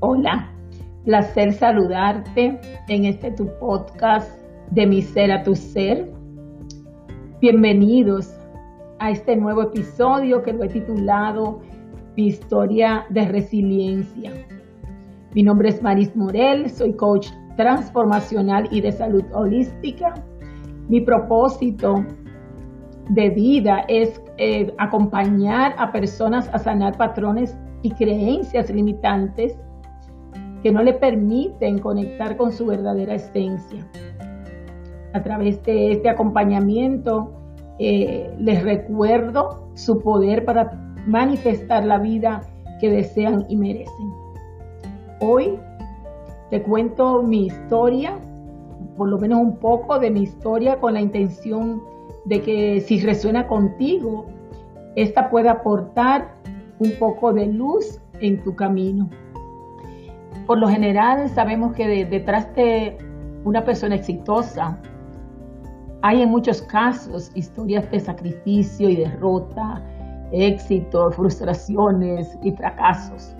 Hola, 0.00 0.48
placer 1.04 1.52
saludarte 1.52 2.60
en 2.86 3.04
este 3.04 3.32
tu 3.32 3.48
podcast 3.58 4.30
de 4.70 4.86
mi 4.86 5.02
ser 5.02 5.32
a 5.32 5.42
tu 5.42 5.56
ser. 5.56 6.08
Bienvenidos 7.40 8.32
a 9.00 9.10
este 9.10 9.34
nuevo 9.34 9.62
episodio 9.62 10.40
que 10.44 10.52
lo 10.52 10.62
he 10.62 10.68
titulado 10.68 11.58
Mi 12.16 12.28
historia 12.28 13.06
de 13.10 13.26
resiliencia. 13.26 14.30
Mi 15.34 15.42
nombre 15.42 15.70
es 15.70 15.82
Maris 15.82 16.14
Morel, 16.14 16.70
soy 16.70 16.92
coach 16.92 17.30
transformacional 17.56 18.68
y 18.70 18.80
de 18.80 18.92
salud 18.92 19.24
holística. 19.32 20.14
Mi 20.88 21.00
propósito 21.00 22.06
de 23.08 23.30
vida 23.30 23.80
es 23.88 24.22
eh, 24.36 24.72
acompañar 24.78 25.74
a 25.76 25.90
personas 25.90 26.48
a 26.52 26.58
sanar 26.60 26.96
patrones 26.96 27.58
y 27.82 27.90
creencias 27.90 28.70
limitantes 28.70 29.58
que 30.62 30.72
no 30.72 30.82
le 30.82 30.92
permiten 30.92 31.78
conectar 31.78 32.36
con 32.36 32.52
su 32.52 32.66
verdadera 32.66 33.14
esencia. 33.14 33.86
A 35.12 35.22
través 35.22 35.62
de 35.62 35.92
este 35.92 36.08
acompañamiento 36.08 37.32
eh, 37.78 38.34
les 38.38 38.62
recuerdo 38.62 39.68
su 39.74 40.00
poder 40.00 40.44
para 40.44 40.72
manifestar 41.06 41.84
la 41.84 41.98
vida 41.98 42.42
que 42.80 42.90
desean 42.90 43.46
y 43.48 43.56
merecen. 43.56 44.12
Hoy 45.20 45.58
te 46.50 46.62
cuento 46.62 47.22
mi 47.22 47.46
historia, 47.46 48.18
por 48.96 49.08
lo 49.08 49.18
menos 49.18 49.40
un 49.40 49.56
poco 49.56 49.98
de 49.98 50.10
mi 50.10 50.22
historia 50.22 50.80
con 50.80 50.94
la 50.94 51.00
intención 51.00 51.82
de 52.24 52.42
que 52.42 52.80
si 52.80 53.00
resuena 53.00 53.46
contigo, 53.46 54.26
esta 54.96 55.30
pueda 55.30 55.52
aportar 55.52 56.34
un 56.78 56.92
poco 56.98 57.32
de 57.32 57.46
luz 57.46 58.00
en 58.20 58.42
tu 58.42 58.54
camino. 58.54 59.08
Por 60.48 60.60
lo 60.60 60.66
general 60.66 61.28
sabemos 61.28 61.74
que 61.74 62.06
detrás 62.06 62.54
de 62.54 62.96
una 63.44 63.62
persona 63.64 63.96
exitosa 63.96 64.80
hay 66.00 66.22
en 66.22 66.30
muchos 66.30 66.62
casos 66.62 67.30
historias 67.34 67.90
de 67.90 68.00
sacrificio 68.00 68.88
y 68.88 68.96
derrota, 68.96 69.84
éxito, 70.32 71.10
frustraciones 71.10 72.38
y 72.42 72.52
fracasos. 72.52 73.36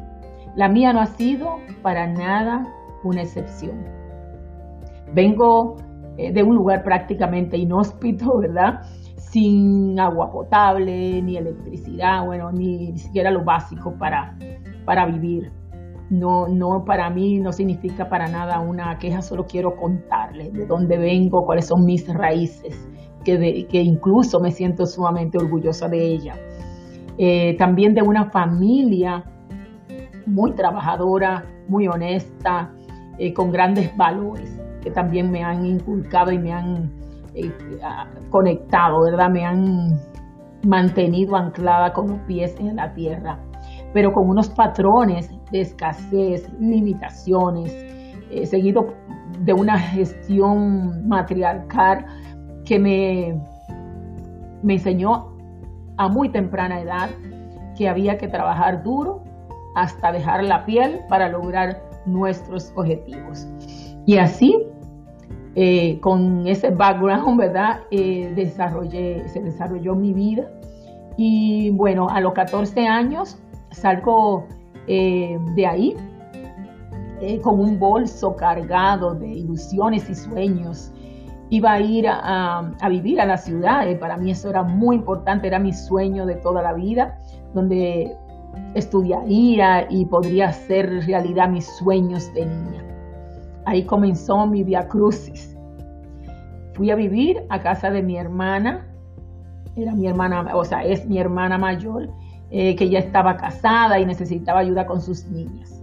La 0.54 0.68
mía 0.68 0.92
no 0.92 1.00
ha 1.00 1.06
sido 1.06 1.56
para 1.80 2.06
nada 2.06 2.70
una 3.04 3.22
excepción. 3.22 3.78
Vengo 5.14 5.76
eh, 6.18 6.30
de 6.30 6.42
un 6.42 6.56
lugar 6.56 6.84
prácticamente 6.84 7.56
inhóspito, 7.56 8.36
¿verdad? 8.40 8.82
Sin 9.16 9.98
agua 9.98 10.30
potable, 10.30 11.22
ni 11.22 11.38
electricidad, 11.38 12.26
bueno, 12.26 12.52
ni, 12.52 12.98
siquiera 12.98 13.30
lo 13.30 13.42
básico 13.44 13.94
para, 13.94 14.36
para 14.84 15.06
vivir. 15.06 15.50
No, 16.10 16.48
no, 16.48 16.84
para 16.84 17.10
mí 17.10 17.38
no 17.38 17.52
significa 17.52 18.08
para 18.08 18.28
nada 18.28 18.60
una 18.60 18.98
queja, 18.98 19.20
solo 19.20 19.46
quiero 19.46 19.76
contarles 19.76 20.52
de 20.54 20.66
dónde 20.66 20.96
vengo, 20.96 21.44
cuáles 21.44 21.66
son 21.66 21.84
mis 21.84 22.08
raíces, 22.08 22.88
que, 23.24 23.66
que 23.66 23.82
incluso 23.82 24.40
me 24.40 24.50
siento 24.50 24.86
sumamente 24.86 25.36
orgullosa 25.36 25.88
de 25.88 26.02
ella. 26.02 26.34
Eh, 27.18 27.56
también 27.58 27.94
de 27.94 28.02
una 28.02 28.30
familia 28.30 29.24
muy 30.24 30.52
trabajadora, 30.52 31.44
muy 31.68 31.88
honesta, 31.88 32.72
eh, 33.18 33.34
con 33.34 33.50
grandes 33.50 33.94
valores 33.96 34.58
que 34.82 34.90
también 34.90 35.30
me 35.30 35.42
han 35.42 35.66
inculcado 35.66 36.30
y 36.30 36.38
me 36.38 36.52
han 36.52 36.92
eh, 37.34 37.52
conectado, 38.30 39.02
¿verdad? 39.02 39.28
Me 39.30 39.44
han 39.44 40.00
mantenido 40.64 41.36
anclada 41.36 41.92
con 41.92 42.08
los 42.08 42.18
pies 42.20 42.54
en 42.60 42.76
la 42.76 42.92
tierra, 42.94 43.38
pero 43.92 44.12
con 44.12 44.28
unos 44.28 44.48
patrones 44.48 45.30
de 45.50 45.60
escasez, 45.60 46.48
limitaciones, 46.60 47.72
eh, 48.30 48.46
seguido 48.46 48.94
de 49.40 49.52
una 49.52 49.78
gestión 49.78 51.08
matriarcal 51.08 52.04
que 52.64 52.78
me, 52.78 53.40
me 54.62 54.74
enseñó 54.74 55.28
a 55.96 56.08
muy 56.08 56.28
temprana 56.28 56.80
edad 56.80 57.10
que 57.76 57.88
había 57.88 58.18
que 58.18 58.28
trabajar 58.28 58.82
duro 58.82 59.22
hasta 59.74 60.12
dejar 60.12 60.44
la 60.44 60.64
piel 60.64 61.00
para 61.08 61.28
lograr 61.28 61.80
nuestros 62.06 62.72
objetivos. 62.74 63.46
Y 64.06 64.16
así, 64.18 64.56
eh, 65.54 65.98
con 66.00 66.46
ese 66.46 66.70
background, 66.70 67.38
¿verdad? 67.38 67.80
Eh, 67.90 68.32
desarrollé, 68.34 69.28
se 69.28 69.40
desarrolló 69.40 69.94
mi 69.94 70.12
vida. 70.12 70.48
Y 71.16 71.70
bueno, 71.70 72.08
a 72.08 72.20
los 72.20 72.32
14 72.32 72.86
años 72.86 73.38
salgo 73.78 74.46
eh, 74.86 75.38
de 75.54 75.66
ahí 75.66 75.96
con 77.42 77.60
un 77.60 77.78
bolso 77.78 78.36
cargado 78.36 79.14
de 79.14 79.28
ilusiones 79.28 80.08
y 80.08 80.14
sueños. 80.14 80.92
Iba 81.50 81.72
a 81.72 81.80
ir 81.80 82.06
a, 82.08 82.70
vivir 82.88 83.20
a 83.20 83.26
la 83.26 83.38
ciudad, 83.38 83.86
para 83.98 84.16
mí 84.16 84.30
eso 84.30 84.50
era 84.50 84.62
muy 84.62 84.96
importante, 84.96 85.46
era 85.46 85.58
mi 85.58 85.72
sueño 85.72 86.26
de 86.26 86.36
toda 86.36 86.62
la 86.62 86.74
vida, 86.74 87.18
donde 87.54 88.14
estudiaría 88.74 89.86
y 89.90 90.04
podría 90.04 90.48
hacer 90.48 90.88
realidad 91.06 91.48
mis 91.48 91.66
sueños 91.78 92.32
de 92.34 92.46
niña. 92.46 92.84
Ahí 93.64 93.84
comenzó 93.84 94.46
mi 94.46 94.62
via 94.62 94.86
crucis. 94.88 95.56
Fui 96.74 96.90
a 96.90 96.94
vivir 96.94 97.42
a 97.48 97.60
casa 97.60 97.90
de 97.90 98.02
mi 98.02 98.16
hermana, 98.16 98.86
era 99.74 99.94
mi 99.94 100.06
hermana, 100.06 100.54
o 100.54 100.64
sea, 100.64 100.84
es 100.84 101.06
mi 101.06 101.18
hermana 101.18 101.56
mayor, 101.56 102.10
eh, 102.50 102.74
que 102.76 102.88
ya 102.88 102.98
estaba 102.98 103.36
casada 103.36 103.98
y 103.98 104.06
necesitaba 104.06 104.60
ayuda 104.60 104.86
con 104.86 105.00
sus 105.00 105.26
niñas. 105.26 105.82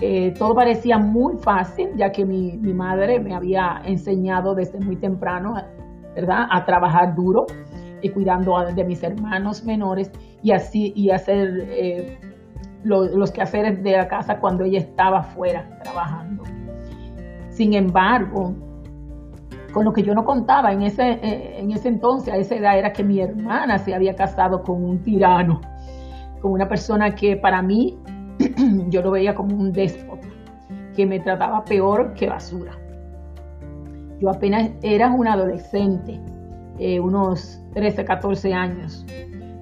Eh, 0.00 0.34
todo 0.36 0.54
parecía 0.54 0.98
muy 0.98 1.36
fácil, 1.38 1.90
ya 1.96 2.10
que 2.10 2.24
mi, 2.24 2.56
mi, 2.56 2.74
madre 2.74 3.20
me 3.20 3.34
había 3.34 3.80
enseñado 3.84 4.54
desde 4.54 4.80
muy 4.80 4.96
temprano, 4.96 5.54
¿verdad?, 6.16 6.46
a 6.50 6.64
trabajar 6.64 7.14
duro 7.14 7.46
y 8.02 8.10
cuidando 8.10 8.58
de 8.74 8.84
mis 8.84 9.02
hermanos 9.02 9.64
menores 9.64 10.10
y 10.42 10.50
así 10.50 10.92
y 10.94 11.10
hacer 11.10 11.66
eh, 11.70 12.18
los 12.82 13.30
quehaceres 13.30 13.82
de 13.82 13.92
la 13.92 14.08
casa 14.08 14.38
cuando 14.40 14.64
ella 14.64 14.80
estaba 14.80 15.22
fuera 15.22 15.78
trabajando. 15.82 16.42
Sin 17.48 17.72
embargo, 17.72 18.54
con 19.74 19.84
lo 19.84 19.92
que 19.92 20.04
yo 20.04 20.14
no 20.14 20.24
contaba 20.24 20.72
en 20.72 20.82
ese, 20.82 21.02
eh, 21.02 21.58
en 21.58 21.72
ese 21.72 21.88
entonces, 21.88 22.32
a 22.32 22.36
esa 22.36 22.54
edad, 22.54 22.78
era 22.78 22.92
que 22.92 23.02
mi 23.02 23.20
hermana 23.20 23.76
se 23.76 23.92
había 23.92 24.14
casado 24.14 24.62
con 24.62 24.82
un 24.82 25.02
tirano, 25.02 25.60
con 26.40 26.52
una 26.52 26.68
persona 26.68 27.12
que 27.16 27.36
para 27.36 27.60
mí 27.60 27.98
yo 28.88 29.02
lo 29.02 29.10
veía 29.10 29.34
como 29.34 29.56
un 29.56 29.72
déspota, 29.72 30.28
que 30.94 31.04
me 31.04 31.18
trataba 31.18 31.64
peor 31.64 32.14
que 32.14 32.28
basura. 32.28 32.70
Yo 34.20 34.30
apenas 34.30 34.70
era 34.82 35.10
una 35.10 35.32
adolescente, 35.32 36.20
eh, 36.78 37.00
unos 37.00 37.60
13, 37.74 38.04
14 38.04 38.54
años. 38.54 39.04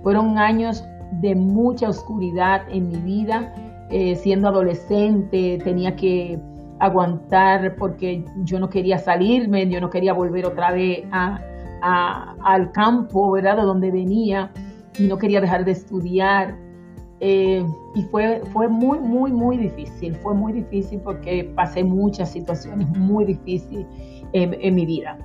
Fueron 0.02 0.36
años 0.36 0.84
de 1.22 1.34
mucha 1.34 1.88
oscuridad 1.88 2.62
en 2.68 2.88
mi 2.88 2.98
vida. 2.98 3.54
Eh, 3.88 4.14
siendo 4.16 4.48
adolescente 4.48 5.58
tenía 5.64 5.96
que 5.96 6.38
aguantar 6.82 7.76
porque 7.76 8.24
yo 8.44 8.58
no 8.58 8.68
quería 8.68 8.98
salirme, 8.98 9.68
yo 9.68 9.80
no 9.80 9.88
quería 9.88 10.12
volver 10.12 10.46
otra 10.46 10.72
vez 10.72 11.04
al 11.80 12.72
campo, 12.72 13.32
¿verdad? 13.32 13.56
De 13.56 13.62
donde 13.62 13.90
venía 13.90 14.50
y 14.98 15.06
no 15.06 15.16
quería 15.16 15.40
dejar 15.40 15.64
de 15.64 15.72
estudiar. 15.72 16.56
Eh, 17.20 17.64
y 17.94 18.02
fue, 18.02 18.42
fue 18.52 18.66
muy, 18.68 18.98
muy, 18.98 19.32
muy 19.32 19.56
difícil. 19.56 20.16
Fue 20.16 20.34
muy 20.34 20.52
difícil 20.52 21.00
porque 21.00 21.50
pasé 21.54 21.84
muchas 21.84 22.32
situaciones 22.32 22.88
muy 22.98 23.24
difíciles 23.24 23.86
en 24.32 24.74
mi 24.74 24.86
vida 24.86 25.16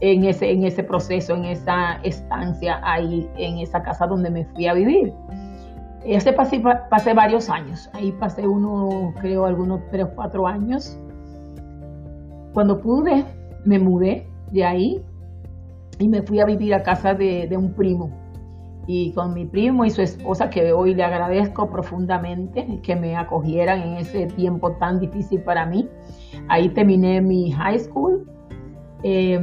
en 0.00 0.24
ese, 0.24 0.50
en 0.50 0.64
ese 0.64 0.82
proceso, 0.82 1.34
en 1.34 1.44
esa 1.44 1.96
estancia 2.02 2.80
ahí, 2.82 3.28
en 3.36 3.58
esa 3.58 3.82
casa 3.82 4.06
donde 4.06 4.30
me 4.30 4.44
fui 4.46 4.66
a 4.66 4.74
vivir. 4.74 5.12
Ese 6.04 6.32
pasé, 6.32 7.14
varios 7.14 7.50
años, 7.50 7.90
ahí 7.92 8.12
pasé 8.12 8.46
uno, 8.48 9.12
creo, 9.20 9.44
algunos 9.44 9.80
tres 9.90 10.06
o 10.06 10.14
cuatro 10.14 10.46
años. 10.46 10.98
Cuando 12.54 12.80
pude, 12.80 13.24
me 13.64 13.78
mudé 13.78 14.26
de 14.50 14.64
ahí 14.64 15.04
y 15.98 16.08
me 16.08 16.22
fui 16.22 16.40
a 16.40 16.46
vivir 16.46 16.72
a 16.72 16.82
casa 16.82 17.14
de, 17.14 17.48
un 17.56 17.74
primo. 17.74 18.10
Y 18.86 19.12
con 19.12 19.34
mi 19.34 19.44
primo 19.44 19.84
y 19.84 19.90
su 19.90 20.00
esposa, 20.00 20.48
que 20.48 20.72
hoy 20.72 20.94
le 20.94 21.04
agradezco 21.04 21.68
profundamente 21.70 22.80
que 22.82 22.96
me 22.96 23.14
acogieran 23.14 23.82
en 23.82 23.98
ese 23.98 24.26
tiempo 24.26 24.72
tan 24.72 25.00
difícil 25.00 25.42
para 25.42 25.66
mí. 25.66 25.86
Ahí 26.48 26.70
terminé 26.70 27.20
mi 27.20 27.52
high 27.52 27.78
school. 27.78 28.26
Eh, 29.02 29.38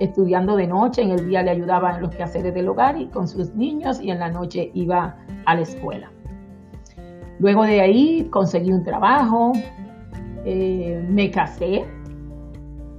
estudiando 0.00 0.56
de 0.56 0.66
noche, 0.66 1.02
en 1.02 1.10
el 1.10 1.28
día 1.28 1.42
le 1.42 1.50
ayudaba 1.52 1.94
en 1.94 2.02
los 2.02 2.10
quehaceres 2.10 2.52
del 2.54 2.68
hogar 2.68 3.00
y 3.00 3.06
con 3.06 3.28
sus 3.28 3.54
niños 3.54 4.00
y 4.00 4.10
en 4.10 4.18
la 4.18 4.30
noche 4.30 4.70
iba 4.74 5.16
a 5.44 5.54
la 5.54 5.60
escuela. 5.60 6.10
Luego 7.38 7.64
de 7.64 7.80
ahí 7.80 8.28
conseguí 8.30 8.72
un 8.72 8.82
trabajo, 8.82 9.52
eh, 10.44 11.06
me 11.08 11.30
casé, 11.30 11.84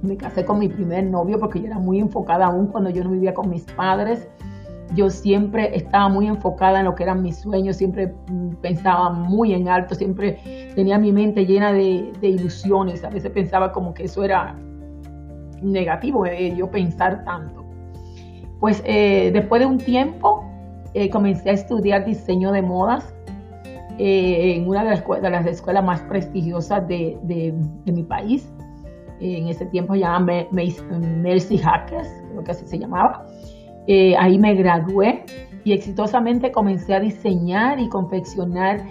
me 0.02 0.16
casé 0.16 0.44
con 0.44 0.58
mi 0.58 0.68
primer 0.68 1.04
novio 1.04 1.38
porque 1.38 1.60
yo 1.60 1.66
era 1.66 1.78
muy 1.78 1.98
enfocada 1.98 2.46
aún 2.46 2.68
cuando 2.68 2.90
yo 2.90 3.04
no 3.04 3.10
vivía 3.10 3.34
con 3.34 3.50
mis 3.50 3.64
padres. 3.64 4.28
yo 4.94 5.08
siempre 5.08 5.74
estaba 5.74 6.08
muy 6.08 6.26
enfocada 6.26 6.80
en 6.80 6.84
lo 6.84 6.94
que 6.94 7.04
eran 7.04 7.22
mis 7.22 7.38
sueños, 7.38 7.76
siempre 7.76 8.14
mm, 8.28 8.56
pensaba 8.60 9.10
muy 9.10 9.54
en 9.54 9.68
alto, 9.68 9.94
siempre 9.94 10.38
tenía 10.74 10.98
mi 10.98 11.12
mente 11.12 11.46
llena 11.46 11.72
de, 11.72 12.12
ilusiones. 12.20 13.02
A 13.02 13.08
veces 13.08 13.30
pensaba 13.30 13.72
como 13.72 13.94
que 13.94 14.04
eso 14.04 14.22
era 14.22 14.54
negativo, 15.62 16.26
eh, 16.26 16.54
yo 16.56 16.70
pensar 16.70 17.24
tanto. 17.24 17.64
Pues 18.60 18.82
eh, 18.86 19.30
después 19.32 19.60
de 19.60 19.66
un 19.66 19.78
tiempo 19.78 20.44
eh, 20.94 21.10
comencé 21.10 21.50
a 21.50 21.52
estudiar 21.54 22.04
diseño 22.04 22.52
de 22.52 22.62
modas 22.62 23.14
en 23.98 24.66
una 24.66 24.82
de 24.82 25.30
las, 25.30 25.46
escuelas 25.46 25.84
más 25.84 26.00
prestigiosas 26.02 26.88
de, 26.88 27.54
mi 27.84 28.02
país. 28.02 28.50
En 29.20 29.46
ese 29.46 29.66
tiempo 29.66 29.92
se 29.92 30.00
llamaba 30.00 30.46
Mercy 30.50 31.58
Hackers, 31.58 32.08
creo 32.30 32.42
que 32.42 32.50
así 32.50 32.66
se 32.66 32.78
llamaba. 32.78 33.26
Ahí 34.18 34.38
me 34.38 34.54
gradué 34.54 35.24
y 35.62 35.72
exitosamente 35.72 36.50
comencé 36.50 36.94
a 36.94 37.00
diseñar 37.00 37.78
y 37.78 37.88
confeccionar 37.90 38.82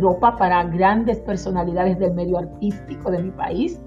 ropa 0.00 0.36
para 0.36 0.64
grandes 0.64 1.18
personalidades 1.20 1.98
del 1.98 2.14
medio 2.14 2.38
artístico 2.38 3.10
de 3.10 3.24
mi 3.24 3.30
país. 3.32 3.78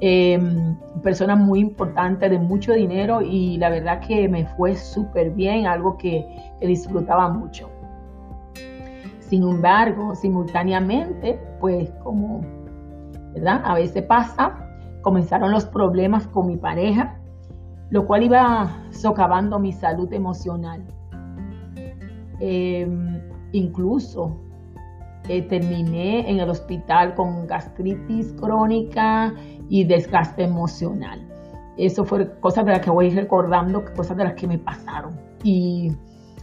Em, 0.00 0.76
personas 1.02 1.38
muy 1.38 1.60
importantes 1.60 2.30
de 2.30 2.38
mucho 2.38 2.72
dinero 2.72 3.22
y 3.22 3.56
la 3.58 3.70
verdad 3.70 4.00
que 4.00 4.28
me 4.28 4.44
fue 4.44 4.74
súper 4.74 5.30
bien, 5.30 5.66
algo 5.66 5.96
que, 5.96 6.26
que 6.60 6.66
disfrutaba 6.66 7.28
mucho. 7.28 7.70
Sin 9.20 9.42
embargo, 9.42 10.14
simultáneamente, 10.14 11.40
pues 11.60 11.90
como, 12.02 12.42
¿verdad? 13.32 13.62
A 13.64 13.74
veces 13.74 14.02
pasa, 14.02 14.58
comenzaron 15.02 15.50
los 15.50 15.64
problemas 15.64 16.26
con 16.26 16.48
mi 16.48 16.56
pareja 16.56 17.18
lo 17.94 18.06
cual 18.06 18.24
iba 18.24 18.70
socavando 18.90 19.58
mi 19.60 19.72
salud 19.72 20.12
emocional. 20.12 20.82
Em, 22.40 23.20
incluso 23.52 24.36
eh, 25.28 25.42
terminé 25.42 26.28
en 26.28 26.40
el 26.40 26.50
hospital 26.50 27.14
con 27.14 27.46
gastritis 27.46 28.32
crónica 28.32 29.32
y 29.68 29.84
desgaste 29.84 30.44
emocional. 30.44 31.20
Eso 31.76 32.04
fue 32.04 32.38
cosas 32.40 32.64
de 32.64 32.72
las 32.72 32.80
que 32.80 32.90
voy 32.90 33.10
recordando, 33.10 33.84
cosas 33.96 34.16
de 34.16 34.24
las 34.24 34.34
que 34.34 34.46
me 34.46 34.58
pasaron. 34.58 35.18
Y 35.42 35.92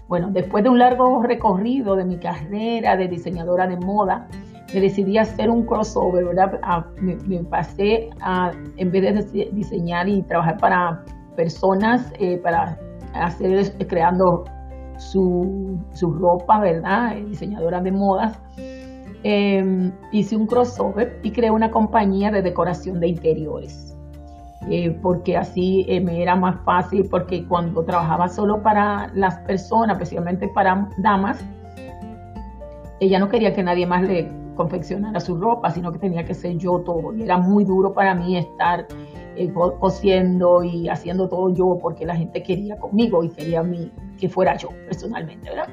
bueno, 0.07 0.29
después 0.31 0.63
de 0.63 0.69
un 0.69 0.79
largo 0.79 1.23
recorrido 1.23 1.95
de 1.95 2.03
mi 2.03 2.17
carrera 2.17 2.97
de 2.97 3.07
diseñadora 3.07 3.67
de 3.67 3.77
moda, 3.77 4.27
me 4.73 4.81
decidí 4.81 5.17
hacer 5.17 5.49
un 5.49 5.65
crossover, 5.65 6.25
¿verdad? 6.25 6.85
me, 6.99 7.43
pasé 7.43 8.09
a, 8.21 8.51
en 8.77 8.91
vez 8.91 9.31
de 9.31 9.49
diseñar 9.53 10.07
y 10.07 10.21
trabajar 10.23 10.57
para 10.57 11.03
personas 11.35 12.11
eh, 12.19 12.37
para 12.37 12.77
hacer, 13.13 13.71
creando 13.87 14.45
su, 14.97 15.79
ropa, 16.19 16.59
¿verdad? 16.59 17.17
Eh, 17.17 17.25
diseñadora 17.25 17.81
de 17.81 17.91
modas. 17.91 18.39
Em, 19.23 19.91
hice 20.11 20.35
un 20.35 20.47
crossover 20.47 21.19
y 21.21 21.31
creé 21.31 21.51
una 21.51 21.69
compañía 21.69 22.31
de 22.31 22.41
decoración 22.41 22.99
de 22.99 23.07
interiores. 23.09 23.95
Eh, 24.69 24.91
porque 25.01 25.37
así 25.37 25.85
me 26.03 26.21
era 26.21 26.35
más 26.35 26.63
fácil, 26.63 27.07
porque 27.09 27.45
cuando 27.47 27.83
trabajaba 27.83 28.29
solo 28.29 28.61
para 28.61 29.11
las 29.15 29.39
personas, 29.39 29.95
especialmente 29.95 30.47
para 30.47 30.87
damas, 30.97 31.43
ella 32.99 33.17
no 33.17 33.27
quería 33.27 33.53
que 33.53 33.63
nadie 33.63 33.87
más 33.87 34.03
le 34.03 34.31
confeccionara 34.55 35.19
su 35.19 35.35
ropa, 35.37 35.71
sino 35.71 35.91
que 35.91 35.97
tenía 35.97 36.23
que 36.23 36.35
ser 36.35 36.57
yo 36.57 36.79
todo. 36.79 37.13
Y 37.15 37.23
era 37.23 37.37
muy 37.37 37.65
duro 37.65 37.93
para 37.93 38.13
mí 38.13 38.37
estar 38.37 38.85
eh, 39.35 39.51
cosiendo 39.79 40.63
y 40.63 40.87
haciendo 40.87 41.27
todo 41.27 41.53
yo 41.53 41.77
porque 41.81 42.05
la 42.05 42.15
gente 42.15 42.43
quería 42.43 42.77
conmigo 42.77 43.23
y 43.23 43.29
quería 43.29 43.63
mí, 43.63 43.91
que 44.19 44.29
fuera 44.29 44.55
yo 44.57 44.69
personalmente, 44.87 45.49
¿verdad? 45.49 45.67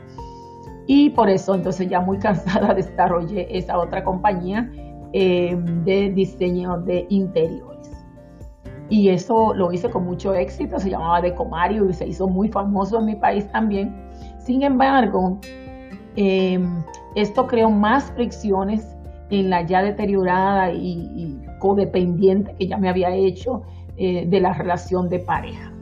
Y 0.88 1.10
por 1.10 1.28
eso 1.28 1.54
entonces 1.54 1.88
ya 1.88 2.00
muy 2.00 2.18
cansada 2.26 2.74
desarrollé 2.74 3.46
esa 3.56 3.78
otra 3.78 4.02
compañía 4.02 4.68
eh, 5.12 5.56
de 5.84 6.10
diseño 6.10 6.78
de 6.78 7.06
interiores. 7.10 7.92
Y 8.88 9.10
eso 9.10 9.52
lo 9.54 9.70
hice 9.70 9.90
con 9.90 10.04
mucho 10.04 10.32
éxito, 10.34 10.78
se 10.80 10.88
llamaba 10.88 11.20
Decomario 11.20 11.88
y 11.90 11.92
se 11.92 12.08
hizo 12.08 12.26
muy 12.26 12.48
famoso 12.48 12.98
en 12.98 13.04
mi 13.04 13.16
país 13.16 13.46
también. 13.52 13.94
Sin 14.38 14.62
embargo, 14.62 15.38
eh, 16.16 16.58
esto 17.14 17.46
creó 17.46 17.68
más 17.68 18.04
fricciones 18.12 18.96
en 19.28 19.50
la 19.50 19.66
ya 19.66 19.82
deteriorada 19.82 20.72
y, 20.72 21.38
codependiente 21.58 22.54
que 22.54 22.68
ya 22.68 22.78
me 22.78 22.88
había 22.88 23.12
hecho 23.12 23.62
eh, 23.96 24.24
de 24.26 24.40
la 24.40 24.54
relación 24.54 25.08
de 25.08 25.18
pareja. 25.18 25.72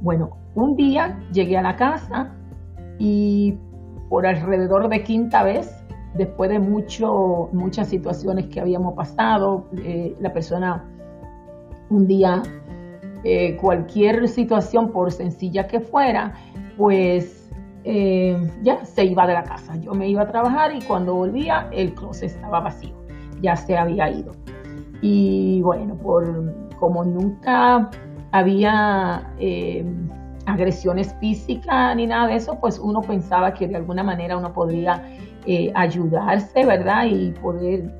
Bueno, 0.00 0.30
un 0.54 0.74
día 0.76 1.20
llegué 1.30 1.58
a 1.58 1.62
la 1.62 1.76
casa 1.76 2.34
y 3.00 3.58
por 4.10 4.26
alrededor 4.26 4.88
de 4.90 5.02
quinta 5.02 5.42
vez, 5.42 5.82
después 6.14 6.50
de 6.50 6.58
mucho, 6.58 7.48
muchas 7.52 7.88
situaciones 7.88 8.46
que 8.46 8.60
habíamos 8.60 8.94
pasado, 8.94 9.66
eh, 9.78 10.14
la 10.20 10.32
persona 10.32 10.84
un 11.88 12.06
día, 12.06 12.42
eh, 13.24 13.56
cualquier 13.56 14.28
situación, 14.28 14.92
por 14.92 15.10
sencilla 15.10 15.66
que 15.66 15.80
fuera, 15.80 16.34
pues 16.76 17.50
eh, 17.84 18.36
ya 18.62 18.84
se 18.84 19.06
iba 19.06 19.26
de 19.26 19.32
la 19.32 19.44
casa. 19.44 19.76
Yo 19.76 19.94
me 19.94 20.06
iba 20.06 20.22
a 20.22 20.28
trabajar 20.28 20.76
y 20.76 20.82
cuando 20.82 21.14
volvía 21.14 21.68
el 21.72 21.94
closet 21.94 22.30
estaba 22.30 22.60
vacío, 22.60 22.94
ya 23.40 23.56
se 23.56 23.78
había 23.78 24.10
ido. 24.10 24.32
Y 25.00 25.62
bueno, 25.62 25.94
por 25.94 26.54
como 26.78 27.02
nunca 27.02 27.88
había 28.32 29.32
agresiones 30.52 31.14
físicas 31.20 31.96
ni 31.96 32.06
nada 32.06 32.28
de 32.28 32.36
eso, 32.36 32.58
pues 32.60 32.78
uno 32.78 33.00
pensaba 33.00 33.54
que 33.54 33.68
de 33.68 33.76
alguna 33.76 34.02
manera 34.02 34.36
uno 34.36 34.52
podría 34.52 35.02
eh, 35.46 35.72
ayudarse, 35.74 36.64
¿verdad? 36.64 37.06
Y 37.06 37.32
poder 37.32 37.90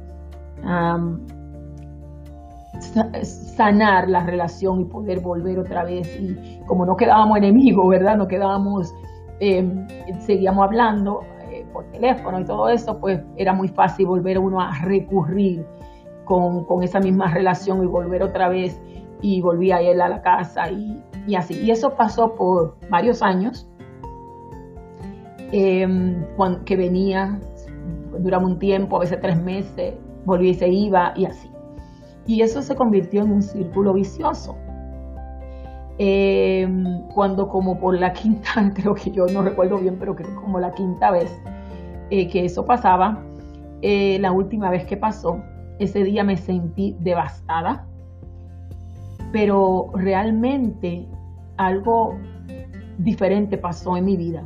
sanar 3.23 4.08
la 4.08 4.25
relación 4.25 4.81
y 4.81 4.85
poder 4.85 5.20
volver 5.20 5.58
otra 5.58 5.85
vez. 5.85 6.08
Y 6.20 6.61
como 6.67 6.85
no 6.85 6.97
quedábamos 6.97 7.38
enemigos, 7.38 7.88
¿verdad? 7.88 8.17
No 8.17 8.29
quedábamos 8.29 8.93
Em, 9.41 9.87
seguíamos 10.20 10.64
hablando 10.64 11.23
eh, 11.50 11.64
por 11.73 11.85
teléfono 11.93 12.41
y 12.41 12.44
todo 12.44 12.69
eso, 12.69 13.00
pues 13.00 13.20
era 13.38 13.55
muy 13.55 13.69
fácil 13.69 14.06
volver 14.06 14.38
uno 14.38 14.61
a 14.61 14.70
recurrir 14.82 15.64
con, 16.26 16.67
esa 16.82 17.00
misma 17.00 17.32
relación 17.32 17.82
y 17.82 17.87
volver 17.87 18.23
otra 18.23 18.50
vez 18.50 18.79
y 19.23 19.41
volví 19.41 19.73
a 19.73 19.81
él 19.81 20.02
a 20.02 20.08
la 20.11 20.20
casa 20.20 20.70
y, 20.70 21.02
así. 21.34 21.55
Y 21.61 21.70
eso 21.70 21.94
pasó 21.94 22.34
por 22.34 22.76
varios 22.90 23.22
años, 23.22 23.69
em, 25.52 26.25
que 26.64 26.76
venía, 26.76 27.38
duraba 28.18 28.45
un 28.45 28.59
tiempo, 28.59 28.97
a 28.97 29.00
veces 29.00 29.21
tres 29.21 29.40
meses, 29.42 29.95
volvía 30.25 30.50
y 30.50 30.54
se 30.54 30.68
iba 30.68 31.12
y 31.16 31.26
así. 31.26 31.50
Y 32.26 32.42
eso 32.42 32.62
se 32.62 32.75
convirtió 32.75 33.23
en 33.23 33.33
un 33.33 33.42
círculo 33.42 33.92
vicioso 33.92 34.56
Em, 36.02 37.02
cuando 37.09 37.47
como 37.47 37.78
por 37.78 37.95
la 37.95 38.11
quinta, 38.14 38.73
creo 38.75 38.95
que 38.95 39.11
yo 39.11 39.26
no 39.26 39.42
recuerdo 39.42 39.76
bien, 39.76 39.99
pero 39.99 40.16
creo 40.16 40.35
como 40.35 40.59
la 40.59 40.73
quinta 40.73 41.11
vez 41.11 41.30
eh, 42.09 42.26
que 42.26 42.47
eso 42.47 42.64
pasaba, 42.64 43.23
eh, 43.83 44.18
la 44.18 44.33
última 44.33 44.71
vez 44.71 44.87
que 44.87 44.97
pasó, 44.97 45.42
ese 45.78 46.02
día 46.02 46.25
me 46.25 46.38
sentí 46.38 46.97
devastada, 47.00 47.87
pero 49.32 49.90
realmente 49.94 51.06
algo 51.56 52.16
diferente 52.99 53.58
pasó 53.58 53.96
en 53.96 54.04
mi 54.04 54.16
vida. 54.16 54.44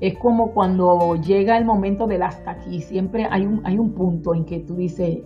Es 0.00 0.18
como 0.18 0.52
cuando 0.52 1.16
llega 1.16 1.56
el 1.56 1.64
momento 1.64 2.06
del 2.06 2.22
hasta 2.22 2.52
aquí, 2.52 2.80
siempre 2.80 3.26
hay 3.30 3.46
un, 3.46 3.62
hay 3.64 3.78
un 3.78 3.92
punto 3.92 4.34
en 4.34 4.44
que 4.44 4.60
tú 4.60 4.76
dices, 4.76 5.20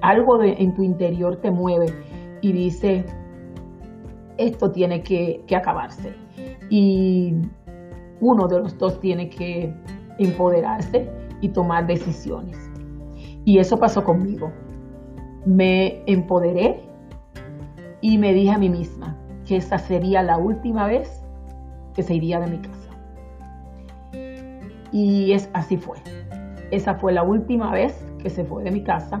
algo 0.00 0.42
en 0.42 0.74
tu 0.74 0.82
interior 0.82 1.36
te 1.36 1.50
mueve 1.50 1.86
y 2.40 2.52
dice, 2.52 3.04
esto 4.40 4.70
tiene 4.70 5.02
que, 5.02 5.44
acabarse. 5.54 6.14
Y 6.70 7.34
uno 8.20 8.48
de 8.48 8.60
los 8.60 8.76
dos 8.78 8.98
tiene 9.00 9.28
que 9.28 9.72
empoderarse 10.18 11.08
y 11.40 11.48
tomar 11.50 11.86
decisiones. 11.86 12.56
Y 13.44 13.58
eso 13.58 13.78
pasó 13.78 14.04
conmigo. 14.04 14.50
Me 15.44 16.02
empoderé 16.06 16.80
y 18.00 18.18
me 18.18 18.32
dije 18.32 18.52
a 18.52 18.58
mí 18.58 18.68
misma 18.68 19.16
que 19.46 19.56
esa 19.56 19.78
sería 19.78 20.22
la 20.22 20.38
última 20.38 20.86
vez 20.86 21.22
que 21.94 22.02
se 22.02 22.14
iría 22.14 22.40
de 22.40 22.46
mi 22.46 22.58
casa. 22.58 22.90
Y 24.92 25.32
es 25.32 25.48
así 25.52 25.76
fue. 25.76 25.98
Esa 26.70 26.94
fue 26.94 27.12
la 27.12 27.22
última 27.22 27.72
vez 27.72 28.04
que 28.22 28.30
se 28.30 28.44
fue 28.44 28.62
de 28.64 28.70
mi 28.70 28.82
casa. 28.82 29.18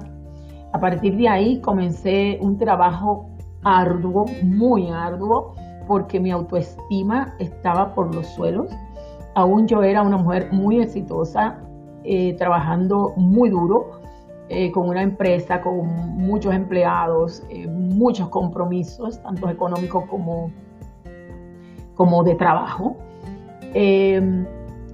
A 0.72 0.80
partir 0.80 1.16
de 1.16 1.28
ahí 1.28 1.60
comencé 1.60 2.38
un 2.40 2.58
trabajo 2.58 3.28
arduo, 3.64 4.26
muy 4.42 4.88
arduo, 4.88 5.54
porque 5.86 6.20
mi 6.20 6.30
autoestima 6.30 7.34
estaba 7.38 7.94
por 7.94 8.14
los 8.14 8.26
suelos. 8.28 8.70
Aún 9.34 9.66
yo 9.66 9.82
era 9.82 10.02
una 10.02 10.16
mujer 10.16 10.48
muy 10.52 10.80
exitosa, 10.80 11.58
eh, 12.04 12.34
trabajando 12.34 13.12
muy 13.16 13.50
duro, 13.50 13.99
eh, 14.52 14.72
con 14.72 14.88
una 14.88 15.00
empresa, 15.00 15.60
con 15.60 15.86
muchos 16.16 16.52
empleados, 16.52 17.44
eh, 17.50 17.68
muchos 17.68 18.28
compromisos, 18.30 19.22
tanto 19.22 19.48
económicos 19.48 20.06
como, 20.06 20.50
como 21.94 22.24
de 22.24 22.34
trabajo. 22.34 22.96
Em, 23.74 24.44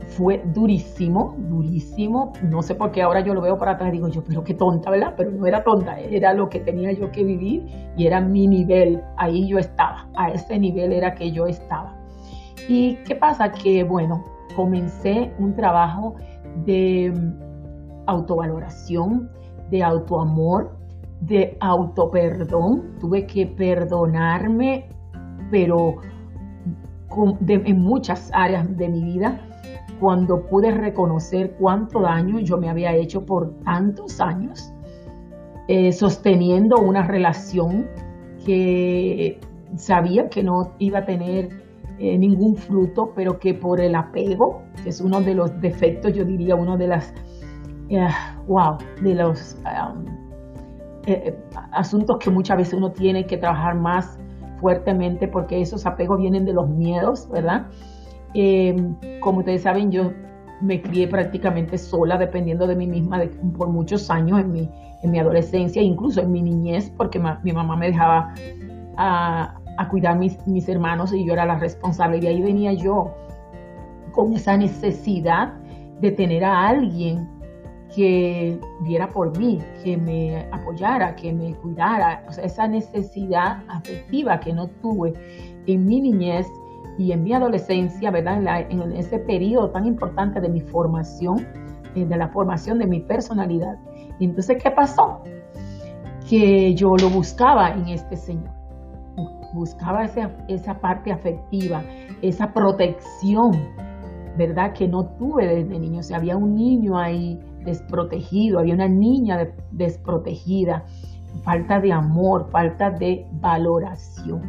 fue 0.08 0.42
durísimo, 0.52 1.34
durísimo. 1.38 2.34
No 2.42 2.60
sé 2.60 2.74
por 2.74 2.90
qué 2.90 3.00
ahora 3.00 3.20
yo 3.20 3.32
lo 3.32 3.40
veo 3.40 3.56
para 3.56 3.72
atrás 3.72 3.88
y 3.88 3.92
digo 3.92 4.08
yo, 4.08 4.22
pero 4.22 4.44
qué 4.44 4.52
tonta, 4.52 4.90
¿verdad? 4.90 5.14
Pero 5.16 5.30
no 5.30 5.46
era 5.46 5.64
tonta, 5.64 5.98
era 6.00 6.34
lo 6.34 6.50
que 6.50 6.60
tenía 6.60 6.92
yo 6.92 7.10
que 7.10 7.24
vivir 7.24 7.66
y 7.96 8.06
era 8.06 8.20
mi 8.20 8.46
nivel. 8.46 9.00
Ahí 9.16 9.48
yo 9.48 9.58
estaba, 9.58 10.06
a 10.16 10.32
ese 10.32 10.58
nivel 10.58 10.92
era 10.92 11.14
que 11.14 11.32
yo 11.32 11.46
estaba. 11.46 11.96
¿Y 12.68 12.96
qué 13.06 13.16
pasa? 13.16 13.52
Que 13.52 13.84
bueno, 13.84 14.22
comencé 14.54 15.32
un 15.38 15.54
trabajo 15.54 16.14
de 16.66 17.14
autovaloración, 18.06 19.30
de 19.70 19.82
autoamor, 19.82 20.76
de 21.20 21.56
autoperdón. 21.60 22.96
Tuve 23.00 23.26
que 23.26 23.46
perdonarme, 23.46 24.88
pero 25.50 25.96
en 27.48 27.80
muchas 27.80 28.30
áreas 28.34 28.76
de 28.76 28.88
mi 28.88 29.02
vida 29.02 29.40
cuando 30.00 30.46
pude 30.46 30.70
reconocer 30.70 31.54
cuánto 31.58 32.00
daño 32.00 32.40
yo 32.40 32.58
me 32.58 32.68
había 32.68 32.94
hecho 32.94 33.24
por 33.24 33.54
tantos 33.60 34.20
años, 34.20 34.72
eh, 35.68 35.92
sosteniendo 35.92 36.76
una 36.76 37.06
relación 37.06 37.86
que 38.44 39.40
sabía 39.76 40.28
que 40.28 40.42
no 40.42 40.72
iba 40.78 41.00
a 41.00 41.06
tener 41.06 41.48
eh, 41.98 42.18
ningún 42.18 42.56
fruto, 42.56 43.12
pero 43.16 43.38
que 43.38 43.54
por 43.54 43.80
el 43.80 43.94
apego, 43.94 44.62
que 44.82 44.90
es 44.90 45.00
uno 45.00 45.20
de 45.20 45.34
los 45.34 45.60
defectos, 45.60 46.12
yo 46.12 46.24
diría, 46.24 46.54
uno 46.54 46.76
de 46.76 46.88
las, 46.88 47.12
eh, 47.88 48.08
wow, 48.46 48.78
de 49.00 49.14
los 49.14 49.56
um, 49.64 50.04
asuntos 51.72 52.18
que 52.18 52.30
muchas 52.30 52.56
veces 52.56 52.74
uno 52.74 52.90
tiene 52.90 53.26
que 53.26 53.36
trabajar 53.36 53.74
más 53.74 54.18
fuertemente 54.60 55.28
porque 55.28 55.60
esos 55.60 55.86
apegos 55.86 56.18
vienen 56.18 56.44
de 56.44 56.52
los 56.52 56.68
miedos, 56.68 57.28
¿verdad? 57.30 57.66
Eh, 58.34 58.76
como 59.20 59.38
ustedes 59.38 59.62
saben, 59.62 59.90
yo 59.90 60.12
me 60.60 60.80
crié 60.80 61.06
prácticamente 61.06 61.78
sola, 61.78 62.16
dependiendo 62.18 62.66
de 62.66 62.76
mí 62.76 62.86
misma 62.86 63.22
por 63.56 63.68
muchos 63.68 64.10
años 64.10 64.40
en 64.40 64.52
mi, 64.52 64.70
en 65.02 65.10
mi 65.10 65.18
adolescencia, 65.18 65.82
incluso 65.82 66.20
en 66.20 66.32
mi 66.32 66.42
niñez, 66.42 66.90
porque 66.96 67.20
mi 67.42 67.52
mamá 67.52 67.76
me 67.76 67.88
dejaba 67.88 68.34
a, 68.96 69.54
cuidar 69.90 70.18
mis, 70.18 70.44
mis 70.46 70.68
hermanos 70.68 71.12
y 71.12 71.24
yo 71.24 71.34
era 71.34 71.44
la 71.44 71.58
responsable. 71.58 72.18
Y 72.18 72.26
ahí 72.26 72.42
venía 72.42 72.72
yo 72.72 73.14
con 74.12 74.32
esa 74.32 74.56
necesidad 74.56 75.52
de 76.00 76.10
tener 76.10 76.44
a 76.44 76.68
alguien 76.68 77.28
que 77.96 78.60
viera 78.80 79.08
por 79.10 79.36
mí, 79.38 79.58
que 79.82 79.96
me 79.96 80.46
apoyara, 80.52 81.16
que 81.16 81.32
me 81.32 81.54
cuidara. 81.54 82.22
Esa 82.42 82.68
necesidad 82.68 83.62
afectiva 83.68 84.38
que 84.38 84.52
no 84.52 84.68
tuve 84.82 85.14
en 85.66 85.86
mi 85.86 86.02
niñez 86.02 86.46
y 86.98 87.12
en 87.12 87.22
mi 87.22 87.32
adolescencia, 87.32 88.10
¿verdad? 88.10 88.66
En, 88.68 88.92
ese 88.92 89.18
periodo 89.18 89.70
tan 89.70 89.86
importante 89.86 90.42
de 90.42 90.48
mi 90.50 90.60
formación, 90.60 91.46
eh, 91.94 92.04
de 92.04 92.16
la 92.18 92.28
formación 92.28 92.78
de 92.78 92.86
mi 92.86 93.00
personalidad. 93.00 93.78
Entonces, 94.20 94.62
¿qué 94.62 94.70
pasó? 94.70 95.22
Que 96.28 96.74
yo 96.74 96.96
lo 96.98 97.08
buscaba 97.08 97.70
en 97.70 97.88
este 97.88 98.16
Señor. 98.16 98.50
Buscaba 99.54 100.04
esa, 100.04 100.30
esa 100.48 100.78
parte 100.80 101.12
afectiva, 101.12 101.82
esa 102.20 102.52
protección, 102.52 103.52
¿verdad? 104.36 104.74
Que 104.74 104.86
no 104.86 105.06
tuve 105.16 105.46
desde 105.46 105.78
niño. 105.78 106.02
Sea, 106.02 106.18
había 106.18 106.36
un 106.36 106.54
niño 106.54 106.98
ahí 106.98 107.40
desprotegido, 107.66 108.58
había 108.58 108.74
una 108.74 108.88
niña 108.88 109.48
desprotegida, 109.70 110.86
falta 111.42 111.80
de 111.80 111.92
amor, 111.92 112.48
falta 112.50 112.90
de 112.90 113.26
valoración. 113.32 114.40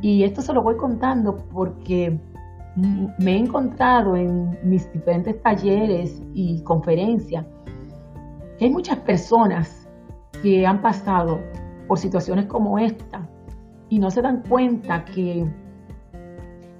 Y 0.00 0.22
esto 0.22 0.40
se 0.40 0.52
lo 0.52 0.62
voy 0.62 0.76
contando 0.76 1.36
porque 1.52 2.18
me 2.76 3.32
he 3.32 3.38
encontrado 3.38 4.14
en 4.14 4.56
mis 4.62 4.90
diferentes 4.92 5.42
talleres 5.42 6.22
y 6.32 6.62
conferencias 6.62 7.44
que 8.58 8.66
hay 8.66 8.70
muchas 8.70 8.98
personas 8.98 9.88
que 10.42 10.66
han 10.66 10.80
pasado 10.80 11.40
por 11.88 11.98
situaciones 11.98 12.46
como 12.46 12.78
esta 12.78 13.28
y 13.88 13.98
no 13.98 14.10
se 14.10 14.22
dan 14.22 14.42
cuenta 14.48 15.04
que 15.04 15.44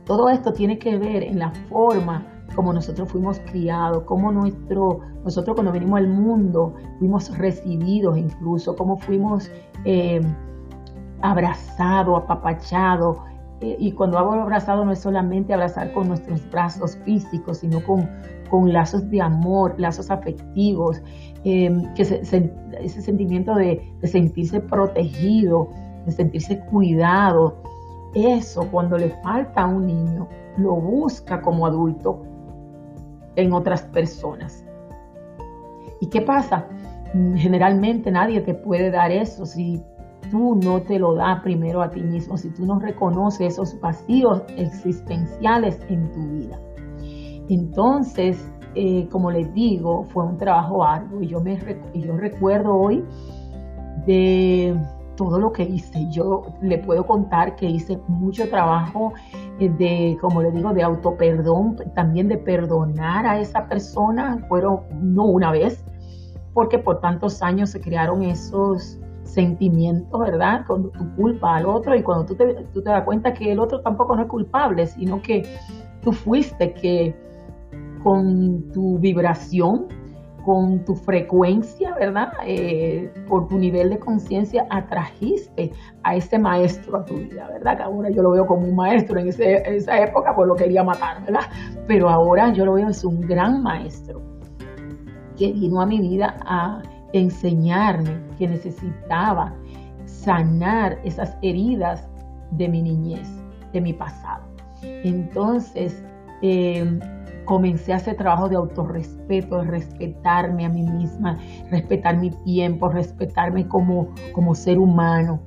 todo 0.04 0.28
esto 0.28 0.52
tiene 0.52 0.78
que 0.78 0.96
ver 0.96 1.22
en 1.22 1.38
la 1.38 1.50
forma 1.68 2.26
como 2.60 2.74
nosotros 2.74 3.10
fuimos 3.10 3.40
criados, 3.50 4.02
como 4.02 4.30
nuestro, 4.30 5.00
nosotros 5.24 5.54
cuando 5.54 5.72
venimos 5.72 5.96
al 5.98 6.08
mundo 6.08 6.74
fuimos 6.98 7.34
recibidos 7.38 8.18
incluso, 8.18 8.76
cómo 8.76 8.98
fuimos 8.98 9.50
eh, 9.86 10.20
abrazado, 11.22 12.16
apapachado. 12.16 13.24
Eh, 13.62 13.76
y 13.78 13.92
cuando 13.92 14.18
hago 14.18 14.34
abrazado 14.34 14.84
no 14.84 14.92
es 14.92 14.98
solamente 14.98 15.54
abrazar 15.54 15.90
con 15.94 16.08
nuestros 16.08 16.50
brazos 16.50 16.98
físicos, 17.06 17.60
sino 17.60 17.82
con, 17.82 18.06
con 18.50 18.70
lazos 18.70 19.08
de 19.08 19.22
amor, 19.22 19.74
lazos 19.78 20.10
afectivos, 20.10 21.00
que 21.42 21.88
ese 21.96 23.00
sentimiento 23.00 23.54
de 23.54 23.90
sentirse 24.02 24.60
protegido, 24.60 25.70
de 26.04 26.12
sentirse 26.12 26.60
cuidado. 26.66 27.56
Eso 28.12 28.68
cuando 28.70 28.98
le 28.98 29.08
falta 29.22 29.62
a 29.62 29.66
un 29.66 29.86
niño, 29.86 30.28
lo 30.58 30.74
busca 30.74 31.40
como 31.40 31.64
adulto 31.64 32.26
en 33.36 33.52
otras 33.52 33.82
personas. 33.82 34.64
¿Y 36.00 36.06
qué 36.06 36.22
pasa? 36.22 36.66
Generalmente 37.36 38.10
nadie 38.10 38.40
te 38.40 38.54
puede 38.54 38.90
dar 38.90 39.10
eso 39.10 39.44
si 39.44 39.82
tú 40.30 40.56
no 40.62 40.80
te 40.82 40.98
lo 40.98 41.14
das 41.14 41.40
primero 41.42 41.82
a 41.82 41.90
ti 41.90 42.00
mismo, 42.00 42.36
si 42.36 42.50
tú 42.50 42.64
no 42.64 42.78
reconoces 42.78 43.54
esos 43.54 43.78
vacíos 43.80 44.42
existenciales 44.56 45.78
en 45.88 46.10
tu 46.12 46.26
vida. 46.28 46.58
Entonces, 47.48 48.38
eh, 48.74 49.08
como 49.10 49.30
les 49.30 49.52
digo, 49.52 50.04
fue 50.04 50.24
un 50.24 50.36
trabajo 50.36 50.84
arduo 50.84 51.20
y 51.20 51.26
yo, 51.26 51.40
me, 51.40 51.58
yo 51.94 52.16
recuerdo 52.16 52.74
hoy 52.74 53.04
de 54.06 54.76
todo 55.16 55.38
lo 55.38 55.52
que 55.52 55.64
hice. 55.64 56.06
Yo 56.10 56.44
le 56.62 56.78
puedo 56.78 57.04
contar 57.06 57.56
que 57.56 57.66
hice 57.66 57.98
mucho 58.06 58.48
trabajo 58.48 59.12
de, 59.68 60.16
como 60.20 60.42
le 60.42 60.50
digo, 60.50 60.72
de 60.72 60.82
autoperdón, 60.82 61.76
también 61.94 62.28
de 62.28 62.38
perdonar 62.38 63.26
a 63.26 63.38
esa 63.38 63.66
persona. 63.66 64.44
Fueron 64.48 64.80
no 65.00 65.24
una 65.26 65.52
vez, 65.52 65.84
porque 66.54 66.78
por 66.78 67.00
tantos 67.00 67.42
años 67.42 67.70
se 67.70 67.80
crearon 67.80 68.22
esos 68.22 68.98
sentimientos, 69.24 70.18
¿verdad? 70.20 70.64
Cuando 70.66 70.88
tú 70.90 71.04
culpas 71.16 71.60
al 71.60 71.66
otro 71.66 71.94
y 71.94 72.02
cuando 72.02 72.26
tú 72.26 72.34
te, 72.34 72.54
tú 72.72 72.82
te 72.82 72.90
das 72.90 73.04
cuenta 73.04 73.32
que 73.32 73.52
el 73.52 73.60
otro 73.60 73.80
tampoco 73.80 74.16
no 74.16 74.22
es 74.22 74.28
culpable, 74.28 74.86
sino 74.86 75.22
que 75.22 75.46
tú 76.02 76.12
fuiste 76.12 76.72
que 76.72 77.14
con 78.02 78.70
tu 78.72 78.98
vibración, 78.98 79.86
con 80.44 80.84
tu 80.84 80.94
frecuencia, 80.94 81.94
¿verdad? 81.94 82.32
Eh, 82.46 83.12
por 83.28 83.48
tu 83.48 83.58
nivel 83.58 83.90
de 83.90 83.98
conciencia 83.98 84.66
atrajiste 84.70 85.72
a 86.02 86.16
ese 86.16 86.38
maestro 86.38 86.98
a 86.98 87.04
tu 87.04 87.14
vida, 87.14 87.48
¿verdad? 87.48 87.76
Que 87.76 87.82
ahora 87.82 88.10
yo 88.10 88.22
lo 88.22 88.30
veo 88.32 88.46
como 88.46 88.66
un 88.66 88.76
maestro, 88.76 89.18
en, 89.18 89.28
esa 89.28 90.00
época 90.02 90.34
pues 90.34 90.48
lo 90.48 90.56
quería 90.56 90.82
matar, 90.82 91.24
¿verdad? 91.24 91.42
Pero 91.86 92.08
ahora 92.08 92.52
yo 92.52 92.64
lo 92.64 92.74
veo 92.74 92.88
es 92.88 93.04
un 93.04 93.20
gran 93.20 93.62
maestro 93.62 94.20
que 95.36 95.52
vino 95.52 95.80
a 95.80 95.86
mi 95.86 96.00
vida 96.00 96.36
a 96.44 96.82
enseñarme 97.12 98.20
que 98.38 98.46
necesitaba 98.46 99.54
sanar 100.04 100.98
esas 101.04 101.36
heridas 101.42 102.08
de 102.52 102.68
mi 102.68 102.82
niñez, 102.82 103.28
de 103.72 103.80
mi 103.80 103.92
pasado. 103.92 104.44
Entonces, 104.82 106.04
em, 106.42 107.00
comencé 107.50 107.92
a 107.92 107.96
hacer 107.96 108.16
trabajo 108.16 108.48
de 108.48 108.54
autorrespeto, 108.54 109.60
de 109.60 109.64
respetarme 109.64 110.64
a 110.66 110.68
mí 110.68 110.84
misma, 110.84 111.36
respetar 111.68 112.16
mi 112.16 112.30
tiempo, 112.30 112.88
respetarme 112.88 113.66
como, 113.66 114.06
como 114.32 114.54
ser 114.54 114.78
humano. 114.78 115.40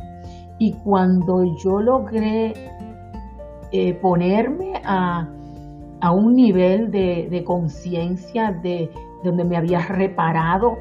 Y 0.60 0.74
cuando 0.74 1.45
yo 1.63 1.79
logré 1.79 2.53
eh, 3.72 3.93
ponerme 4.01 4.81
a, 4.83 5.29
un 6.12 6.36
nivel 6.36 6.91
de, 6.91 7.29
de 7.31 7.43
conciencia 7.45 8.51
de 8.51 8.91
donde 9.24 9.45
me 9.45 9.55
había 9.55 9.79
reparado 9.79 10.75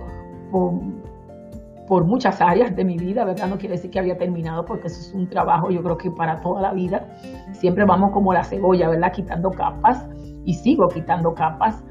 por, 0.51 2.05
muchas 2.05 2.41
áreas 2.41 2.75
de 2.75 2.85
mi 2.85 2.97
vida, 2.97 3.25
¿verdad? 3.25 3.47
No 3.47 3.59
quiere 3.59 3.77
decir 3.77 3.93
que 3.93 4.01
había 4.01 4.19
terminado 4.19 4.65
porque 4.65 4.89
eso 4.89 4.99
es 4.99 5.15
un 5.15 5.29
trabajo, 5.29 5.71
yo 5.71 5.85
creo 5.85 5.99
que 5.99 6.11
para 6.11 6.41
toda 6.41 6.63
la 6.63 6.73
vida. 6.73 7.07
Siempre 7.53 7.85
vamos 7.85 8.11
como 8.11 8.33
la 8.33 8.43
cebolla, 8.43 8.89
¿verdad? 8.89 9.13
Quitando 9.13 9.53
capas 9.53 10.09
y 10.45 10.55
sigo 10.55 10.89
quitando 10.89 11.35
capas. 11.35 11.83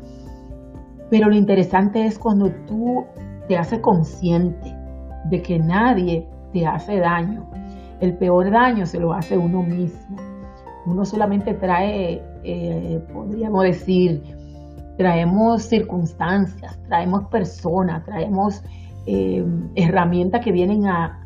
Pero 1.10 1.30
lo 1.30 1.36
interesante 1.36 2.06
es 2.06 2.18
cuando 2.18 2.50
tú 2.68 3.06
te 3.48 3.58
haces 3.58 3.80
consciente 3.80 4.76
de 5.30 5.42
que 5.42 5.60
nadie 5.60 6.28
te 6.54 6.66
hace 6.66 7.00
daño. 7.00 7.50
El 8.00 8.18
peor 8.18 8.52
daño 8.52 8.86
se 8.86 9.00
lo 9.00 9.14
hace 9.14 9.38
uno 9.38 9.62
mismo. 9.62 10.18
Uno 10.86 11.06
solamente 11.06 11.54
trae, 11.54 12.24
eh, 12.44 13.00
podríamos 13.14 13.64
decir, 13.64 14.24
traemos 14.98 15.64
circunstancias, 15.64 16.80
traemos 16.88 17.26
personas, 17.26 18.04
traemos 18.06 18.64
eh, 19.06 19.46
herramientas 19.76 20.44
que 20.44 20.52
vienen 20.52 20.88
a, 20.88 21.22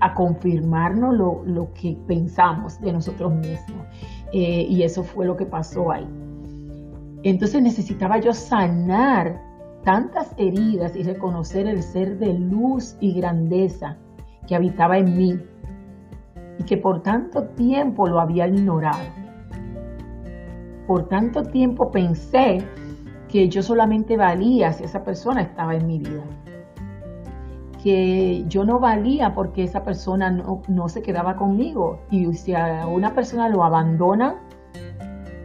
a 0.00 0.14
confirmarnos 0.14 1.14
lo, 1.46 1.72
que 1.72 1.96
pensamos 2.06 2.80
de 2.80 2.92
nosotros 2.92 3.34
mismos. 3.34 3.86
Eh, 4.32 4.66
y 4.68 4.82
eso 4.82 5.02
fue 5.02 5.26
lo 5.26 5.36
que 5.36 5.46
pasó 5.46 5.92
ahí. 5.92 6.06
Entonces 7.22 7.62
necesitaba 7.62 8.18
yo 8.18 8.32
sanar 8.32 9.40
tantas 9.84 10.32
heridas 10.36 10.96
y 10.96 11.02
reconocer 11.02 11.66
el 11.66 11.82
ser 11.82 12.18
de 12.18 12.34
luz 12.34 12.96
y 13.00 13.12
grandeza 13.12 13.96
que 14.46 14.56
habitaba 14.56 14.98
en 14.98 15.16
mí 15.16 15.40
y 16.58 16.64
que 16.64 16.76
por 16.76 17.02
tanto 17.02 17.44
tiempo 17.50 18.08
lo 18.08 18.20
había 18.20 18.46
ignorado. 18.46 19.04
Por 20.86 21.08
tanto 21.08 21.42
tiempo 21.42 21.90
pensé 21.90 22.58
que 23.28 23.48
yo 23.48 23.62
solamente 23.62 24.16
valía 24.16 24.72
si 24.72 24.84
esa 24.84 25.02
persona 25.02 25.42
estaba 25.42 25.74
en 25.74 25.86
mi 25.86 25.98
vida. 25.98 26.24
Que 27.86 28.44
yo 28.48 28.64
no 28.64 28.80
valía 28.80 29.32
porque 29.32 29.62
esa 29.62 29.84
persona 29.84 30.28
no, 30.28 30.60
no 30.66 30.88
se 30.88 31.02
quedaba 31.02 31.36
conmigo. 31.36 32.00
Y 32.10 32.34
si 32.34 32.52
a 32.52 32.84
una 32.88 33.14
persona 33.14 33.48
lo 33.48 33.62
abandona, 33.62 34.40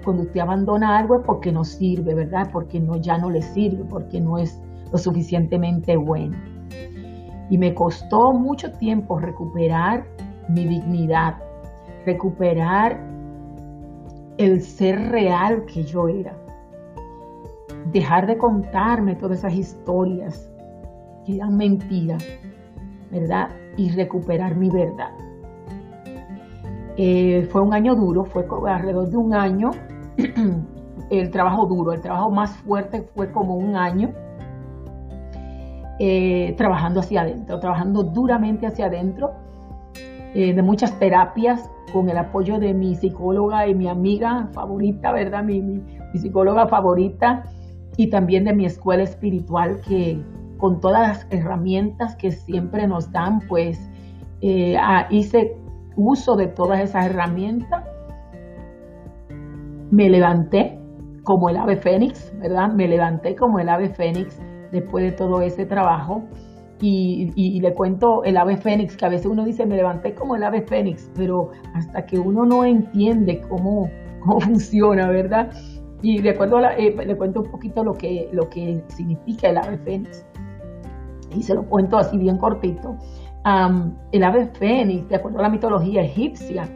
cuando 0.03 0.23
usted 0.23 0.39
abandona 0.39 0.97
algo 0.97 1.19
es 1.19 1.21
porque 1.23 1.51
no 1.51 1.63
sirve, 1.63 2.15
¿verdad? 2.15 2.49
Porque 2.51 2.79
no, 2.79 2.97
ya 2.97 3.19
no 3.19 3.29
le 3.29 3.43
sirve, 3.43 3.83
porque 3.83 4.19
no 4.19 4.39
es 4.39 4.59
lo 4.91 4.97
suficientemente 4.97 5.95
bueno. 5.97 6.35
Y 7.51 7.59
me 7.59 7.75
costó 7.75 8.33
mucho 8.33 8.71
tiempo 8.71 9.19
recuperar 9.19 10.03
mi 10.49 10.65
dignidad, 10.65 11.35
recuperar 12.07 12.99
el 14.39 14.63
ser 14.63 15.11
real 15.11 15.65
que 15.65 15.83
yo 15.83 16.07
era. 16.07 16.35
Dejar 17.91 18.25
de 18.25 18.39
contarme 18.39 19.13
todas 19.13 19.37
esas 19.37 19.53
historias 19.53 20.50
eran 21.37 21.57
mentiras, 21.57 22.23
¿verdad? 23.11 23.49
Y 23.77 23.89
recuperar 23.91 24.55
mi 24.55 24.69
verdad. 24.69 25.11
Eh, 26.97 27.47
fue 27.51 27.61
un 27.61 27.73
año 27.73 27.95
duro, 27.95 28.25
fue 28.25 28.45
alrededor 28.67 29.09
de 29.09 29.17
un 29.17 29.33
año 29.33 29.71
el 31.09 31.29
trabajo 31.31 31.65
duro, 31.65 31.93
el 31.93 32.01
trabajo 32.01 32.29
más 32.29 32.55
fuerte 32.57 33.07
fue 33.15 33.31
como 33.31 33.55
un 33.55 33.75
año 33.75 34.11
eh, 35.99 36.55
trabajando 36.57 36.99
hacia 36.99 37.21
adentro, 37.21 37.59
trabajando 37.59 38.03
duramente 38.03 38.65
hacia 38.65 38.87
adentro, 38.87 39.31
eh, 40.33 40.53
de 40.53 40.61
muchas 40.61 40.97
terapias 40.97 41.69
con 41.93 42.09
el 42.09 42.17
apoyo 42.17 42.57
de 42.57 42.73
mi 42.73 42.95
psicóloga 42.95 43.67
y 43.67 43.75
mi 43.75 43.87
amiga 43.87 44.49
favorita, 44.53 45.11
¿verdad? 45.11 45.43
Mi, 45.43 45.61
mi, 45.61 45.83
psicóloga 46.13 46.67
favorita 46.67 47.43
y 47.97 48.07
también 48.07 48.45
de 48.45 48.53
mi 48.53 48.65
escuela 48.65 49.03
espiritual 49.03 49.79
que 49.81 50.19
con 50.61 50.79
todas 50.79 51.01
las 51.01 51.27
herramientas 51.31 52.15
que 52.15 52.31
siempre 52.31 52.87
nos 52.87 53.11
dan, 53.11 53.41
pues 53.49 53.89
eh, 54.39 54.77
hice 55.09 55.57
uso 55.97 56.37
de 56.37 56.47
todas 56.47 56.79
esas 56.79 57.07
herramientas 57.07 57.83
me 59.91 60.09
levanté 60.09 60.79
como 61.23 61.49
el 61.49 61.57
ave 61.57 61.75
fénix, 61.75 62.33
¿verdad? 62.39 62.71
Me 62.73 62.87
levanté 62.87 63.35
como 63.35 63.59
el 63.59 63.69
ave 63.69 63.89
fénix 63.89 64.39
después 64.71 65.03
de 65.03 65.11
todo 65.11 65.41
ese 65.41 65.65
trabajo. 65.65 66.23
Y, 66.83 67.59
le 67.61 67.75
cuento 67.75 68.23
el 68.23 68.37
ave 68.37 68.57
fénix, 68.57 68.97
que 68.97 69.05
a 69.05 69.09
veces 69.09 69.27
uno 69.27 69.45
dice, 69.45 69.67
me 69.67 69.75
levanté 69.75 70.15
como 70.15 70.35
el 70.35 70.43
ave 70.43 70.63
fénix, 70.63 71.11
pero 71.15 71.51
hasta 71.75 72.07
que 72.07 72.17
uno 72.17 72.43
no 72.43 72.65
entiende 72.65 73.39
cómo, 73.47 73.87
cómo 74.21 74.39
funciona, 74.41 75.09
¿verdad? 75.09 75.51
Y 76.01 76.19
le, 76.23 76.31
eh, 76.31 77.05
le 77.05 77.17
cuento 77.17 77.41
un 77.41 77.51
poquito 77.51 77.83
lo 77.83 77.93
que, 77.93 78.29
lo 78.31 78.49
que 78.49 78.81
significa 78.87 79.49
el 79.49 79.57
ave 79.57 79.77
fénix. 79.77 80.25
Y 81.35 81.43
se 81.43 81.55
lo 81.55 81.67
cuento 81.67 81.97
así 81.97 82.17
bien 82.17 82.37
cortito. 82.37 82.95
el 84.11 84.23
ave 84.23 84.47
fénix, 84.47 85.07
de 85.09 85.15
acuerdo 85.15 85.39
a 85.39 85.43
la 85.43 85.49
mitología 85.49 86.01
egipcia, 86.01 86.69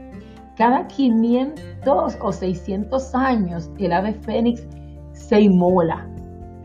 cada 0.55 0.87
500 0.87 2.17
o 2.21 2.31
600 2.31 3.15
años 3.15 3.69
el 3.77 3.91
ave 3.91 4.13
fénix 4.13 4.65
se 5.11 5.41
inmola. 5.41 6.07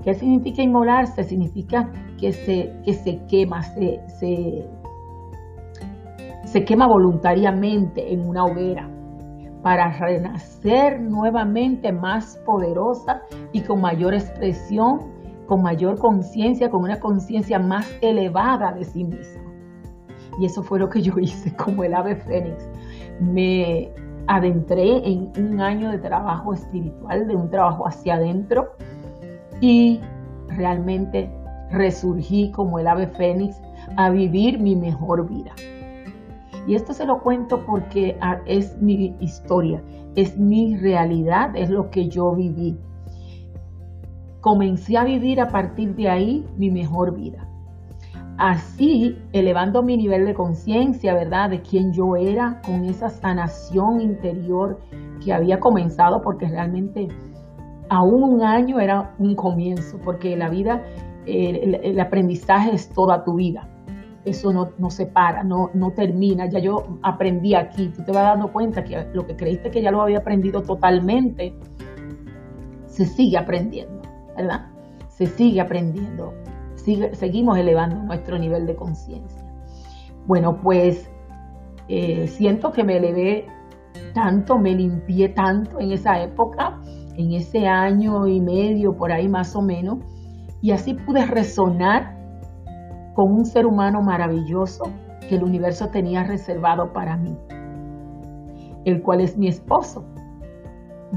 ¿Qué 0.04 0.14
significa 0.14 0.62
inmolarse? 0.62 1.24
Significa 1.24 1.90
que 2.18 2.32
se, 2.32 2.72
que 2.84 2.94
se 2.94 3.20
quema, 3.26 3.62
se, 3.62 4.00
se 6.44 6.64
quema 6.64 6.86
voluntariamente 6.86 8.12
en 8.12 8.26
una 8.26 8.44
hoguera 8.44 8.88
para 9.62 9.90
renacer 9.98 11.00
nuevamente 11.00 11.92
más 11.92 12.38
poderosa 12.46 13.22
y 13.52 13.60
con 13.60 13.80
mayor 13.80 14.14
expresión, 14.14 15.09
con 15.50 15.62
mayor 15.62 15.98
conciencia, 15.98 16.70
con 16.70 16.84
una 16.84 17.00
conciencia 17.00 17.58
más 17.58 17.84
elevada 18.02 18.70
de 18.70 18.84
sí 18.84 19.02
mismo. 19.02 19.42
Y 20.38 20.46
eso 20.46 20.62
fue 20.62 20.78
lo 20.78 20.88
que 20.88 21.02
yo 21.02 21.12
hice 21.20 21.52
como 21.56 21.82
el 21.82 21.92
ave 21.92 22.14
fénix 22.14 22.68
me 23.18 23.90
adentré 24.28 25.04
en 25.04 25.32
un 25.36 25.60
año 25.60 25.90
de 25.90 25.98
trabajo 25.98 26.54
espiritual, 26.54 27.26
de 27.26 27.34
un 27.34 27.50
trabajo 27.50 27.88
hacia 27.88 28.14
adentro 28.14 28.74
y 29.60 29.98
realmente 30.50 31.28
resurgí 31.72 32.52
como 32.52 32.78
el 32.78 32.86
ave 32.86 33.08
fénix 33.08 33.60
a 33.96 34.08
vivir 34.08 34.60
mi 34.60 34.76
mejor 34.76 35.28
vida. 35.28 35.50
Y 36.68 36.76
esto 36.76 36.92
se 36.92 37.06
lo 37.06 37.18
cuento 37.22 37.66
porque 37.66 38.16
ah, 38.20 38.38
es 38.46 38.80
mi 38.80 39.16
historia, 39.18 39.82
es 40.14 40.38
mi 40.38 40.76
realidad, 40.76 41.56
es 41.56 41.70
lo 41.70 41.90
que 41.90 42.08
yo 42.08 42.36
viví. 42.36 42.78
Comencé 44.40 44.96
a 44.96 45.04
vivir 45.04 45.40
a 45.40 45.48
partir 45.48 45.94
de 45.94 46.08
ahí 46.08 46.46
mi 46.56 46.70
mejor 46.70 47.14
vida 47.14 47.46
así 48.40 49.18
elevando 49.34 49.82
mi 49.82 49.98
nivel 49.98 50.24
de 50.24 50.32
conciencia, 50.32 51.12
¿verdad? 51.12 51.50
De 51.50 51.60
quién 51.60 51.92
yo 51.92 52.16
era, 52.16 52.62
con 52.64 52.86
esa 52.86 53.10
sanación 53.10 54.00
interior 54.00 54.80
que 55.22 55.34
había 55.34 55.60
comenzado, 55.60 56.22
porque 56.22 56.48
realmente 56.48 57.08
aún 57.90 58.22
un 58.22 58.42
año 58.42 58.80
era 58.80 59.14
un 59.18 59.34
comienzo, 59.34 59.98
porque 60.02 60.38
la 60.38 60.48
vida, 60.48 60.82
el, 61.26 62.00
aprendizaje 62.00 62.74
es 62.74 62.88
toda 62.88 63.24
tu 63.24 63.34
vida. 63.34 63.68
Eso 64.24 64.52
no, 64.54 64.70
no 64.78 64.88
se 64.88 65.04
para, 65.04 65.44
no, 65.44 65.70
no 65.74 65.90
termina. 65.90 66.46
Ya 66.46 66.60
yo 66.60 66.98
aprendí 67.02 67.54
aquí. 67.54 67.88
Tú 67.94 68.02
te 68.04 68.12
vas 68.12 68.24
dando 68.24 68.50
cuenta 68.50 68.84
que 68.84 69.06
lo 69.12 69.26
que 69.26 69.36
creíste 69.36 69.70
que 69.70 69.82
ya 69.82 69.90
lo 69.90 70.00
había 70.00 70.18
aprendido 70.18 70.62
totalmente, 70.62 71.54
se 72.86 73.04
sigue 73.04 73.36
aprendiendo, 73.36 73.99
Se 75.08 75.26
sigue 75.26 75.60
aprendiendo 75.60 76.32
seguimos 77.12 77.58
elevando 77.58 77.96
nuestro 78.02 78.38
nivel 78.38 78.66
de 78.66 78.76
conciencia. 78.76 79.42
Bueno, 80.26 80.60
pues 80.60 81.10
eh, 81.88 82.26
siento 82.26 82.72
que 82.72 82.84
me 82.84 82.96
elevé 82.96 83.46
tanto, 84.14 84.58
me 84.58 84.74
limpié 84.74 85.30
tanto 85.30 85.80
en 85.80 85.92
esa 85.92 86.20
época, 86.22 86.78
en 87.16 87.32
ese 87.32 87.66
año 87.66 88.26
y 88.26 88.40
medio, 88.40 88.96
por 88.96 89.12
ahí 89.12 89.28
más 89.28 89.54
o 89.56 89.62
menos, 89.62 89.98
y 90.62 90.72
así 90.72 90.94
pude 90.94 91.26
resonar 91.26 92.16
con 93.14 93.32
un 93.32 93.44
ser 93.44 93.66
humano 93.66 94.02
maravilloso 94.02 94.84
que 95.28 95.36
el 95.36 95.44
universo 95.44 95.88
tenía 95.88 96.24
reservado 96.24 96.92
para 96.92 97.16
mí, 97.16 97.36
el 98.84 99.02
cual 99.02 99.20
es 99.20 99.36
mi 99.36 99.48
esposo, 99.48 100.04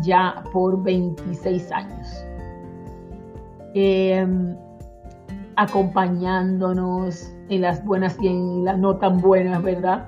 ya 0.01 0.43
por 0.51 0.81
26 0.83 1.71
años. 1.71 2.25
Eh, 3.73 4.25
acompañándonos 5.55 7.31
en 7.49 7.61
las 7.61 7.83
buenas 7.85 8.17
y 8.21 8.27
en 8.27 8.65
las 8.65 8.77
no 8.77 8.97
tan 8.97 9.21
buenas, 9.21 9.61
¿verdad? 9.61 10.07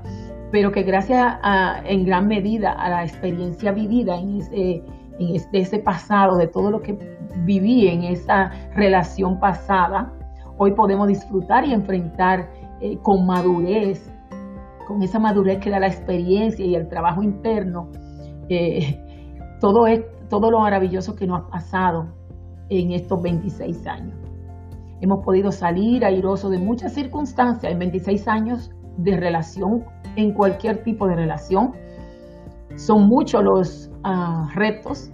Pero 0.52 0.72
que 0.72 0.84
gracias 0.84 1.38
a, 1.44 1.82
en 1.86 2.06
gran 2.06 2.28
medida 2.28 2.72
a 2.72 2.90
la 2.90 3.04
experiencia 3.04 3.72
vivida 3.72 4.18
en 4.18 4.38
ese, 4.38 4.84
en 5.20 5.42
ese 5.54 5.80
pasado, 5.80 6.38
de 6.38 6.48
todo 6.48 6.72
lo 6.72 6.82
que 6.82 6.98
viví 7.44 7.88
en 7.88 8.04
esa 8.04 8.52
relación 8.76 9.40
pasada, 9.40 10.12
hoy 10.58 10.72
podemos 10.72 11.08
disfrutar 11.08 11.66
y 11.66 11.74
enfrentar 11.74 12.50
eh, 12.82 12.98
con 13.02 13.26
madurez, 13.26 14.12
con 14.88 15.02
esa 15.02 15.20
madurez 15.20 15.60
que 15.60 15.70
da 15.70 15.80
la 15.80 15.88
experiencia 15.88 16.66
y 16.66 16.76
el 16.76 16.88
trabajo 16.88 17.22
interno, 17.24 17.90
eh, 18.50 19.00
todo, 19.60 19.88
es, 19.88 20.02
todo 20.30 20.52
lo 20.52 20.60
maravilloso 20.60 21.16
que 21.16 21.28
nos 21.28 21.44
ha 21.44 21.48
pasado 21.48 22.15
en 22.70 22.92
estos 22.92 23.22
26 23.22 23.88
años. 23.88 24.16
Hemos 25.02 25.24
podido 25.24 25.52
salir 25.52 26.06
airoso 26.06 26.50
de 26.50 26.58
muchas 26.58 26.94
circunstancias 26.94 27.72
en 27.72 27.80
26 27.80 28.28
años 28.28 28.72
de 28.98 29.18
relación, 29.18 29.84
en 30.16 30.34
cualquier 30.34 30.84
tipo 30.84 31.08
de 31.08 31.16
relación. 31.16 31.74
Son 32.76 33.08
muchos 33.08 33.44
los 33.44 33.92
ah, 34.04 34.50
retos 34.56 35.12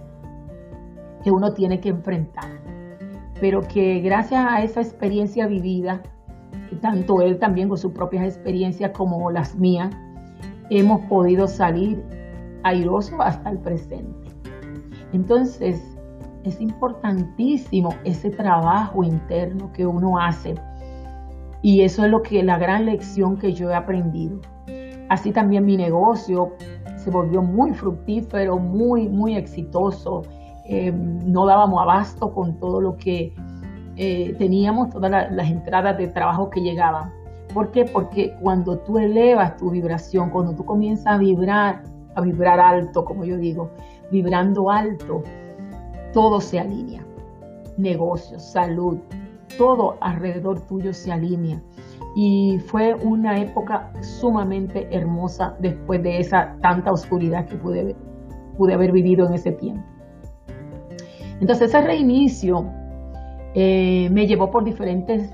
que 1.22 1.30
uno 1.30 1.52
tiene 1.52 1.80
que 1.80 1.90
enfrentar, 1.90 2.50
pero 3.40 3.60
que 3.60 4.00
gracias 4.00 4.44
a 4.48 4.62
esa 4.62 4.80
experiencia 4.80 5.46
vivida, 5.46 6.02
tanto 6.80 7.20
él 7.20 7.38
también 7.38 7.68
con 7.68 7.78
sus 7.78 7.92
propias 7.92 8.24
experiencias 8.24 8.92
como 8.92 9.30
las 9.30 9.56
mías, 9.56 9.90
hemos 10.70 11.00
podido 11.02 11.46
salir 11.46 12.02
airoso 12.62 13.20
hasta 13.20 13.50
el 13.50 13.58
presente. 13.58 14.28
Entonces, 15.12 15.91
es 16.44 16.60
importantísimo 16.60 17.94
ese 18.04 18.30
trabajo 18.30 19.04
interno 19.04 19.72
que 19.72 19.86
uno 19.86 20.18
hace. 20.18 20.54
Y 21.62 21.82
eso 21.82 22.04
es 22.04 22.10
lo 22.10 22.22
que 22.22 22.42
la 22.42 22.58
gran 22.58 22.86
lección 22.86 23.36
que 23.36 23.52
yo 23.52 23.70
he 23.70 23.74
aprendido. 23.74 24.40
Así 25.08 25.30
también 25.30 25.64
mi 25.64 25.76
negocio 25.76 26.52
se 26.96 27.10
volvió 27.10 27.42
muy 27.42 27.72
fructífero, 27.72 28.58
muy, 28.58 29.08
muy 29.08 29.36
exitoso. 29.36 30.22
Em, 30.64 31.18
no 31.30 31.46
dábamos 31.46 31.80
abasto 31.82 32.32
con 32.32 32.58
todo 32.58 32.80
lo 32.80 32.96
que 32.96 33.34
eh, 33.96 34.34
teníamos, 34.38 34.90
todas 34.90 35.30
las 35.30 35.50
entradas 35.50 35.98
de 35.98 36.08
trabajo 36.08 36.50
que 36.50 36.60
llegaban. 36.60 37.12
¿Por 37.52 37.70
qué? 37.70 37.84
Porque 37.84 38.34
cuando 38.40 38.78
tú 38.78 38.98
elevas 38.98 39.56
tu 39.56 39.70
vibración, 39.70 40.30
cuando 40.30 40.54
tú 40.54 40.64
comienzas 40.64 41.14
a 41.14 41.18
vibrar, 41.18 41.82
a 42.14 42.20
vibrar 42.22 42.58
alto, 42.58 43.04
como 43.04 43.24
yo 43.24 43.36
digo, 43.36 43.70
vibrando 44.10 44.70
alto, 44.70 45.22
todo 46.12 46.40
se 46.40 46.58
alinea. 46.58 47.04
Negocios, 47.76 48.42
salud, 48.42 48.98
todo 49.58 49.96
alrededor 50.00 50.60
tuyo 50.66 50.92
se 50.92 51.12
alinea. 51.12 51.62
Y 52.14 52.58
fue 52.66 52.94
una 52.94 53.40
época 53.40 53.90
sumamente 54.02 54.86
hermosa 54.90 55.56
después 55.60 56.02
de 56.02 56.18
esa 56.18 56.56
tanta 56.60 56.92
oscuridad 56.92 57.46
que 57.46 57.56
pude, 57.56 57.96
pude 58.56 58.74
haber 58.74 58.92
vivido 58.92 59.26
en 59.26 59.34
ese 59.34 59.52
tiempo. 59.52 59.82
Entonces 61.40 61.70
ese 61.70 61.80
reinicio 61.80 62.66
eh, 63.54 64.08
me 64.10 64.26
llevó 64.26 64.50
por 64.50 64.64
diferentes 64.64 65.30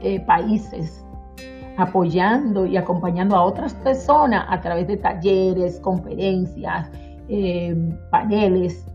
eh, 0.00 0.20
países 0.20 1.04
apoyando 1.76 2.66
y 2.66 2.76
acompañando 2.76 3.36
a 3.36 3.42
otras 3.42 3.74
personas 3.74 4.46
a 4.48 4.60
través 4.60 4.86
de 4.86 4.96
talleres, 4.96 5.80
conferencias, 5.80 6.90
eh, 7.28 7.74
paneles, 8.10 8.86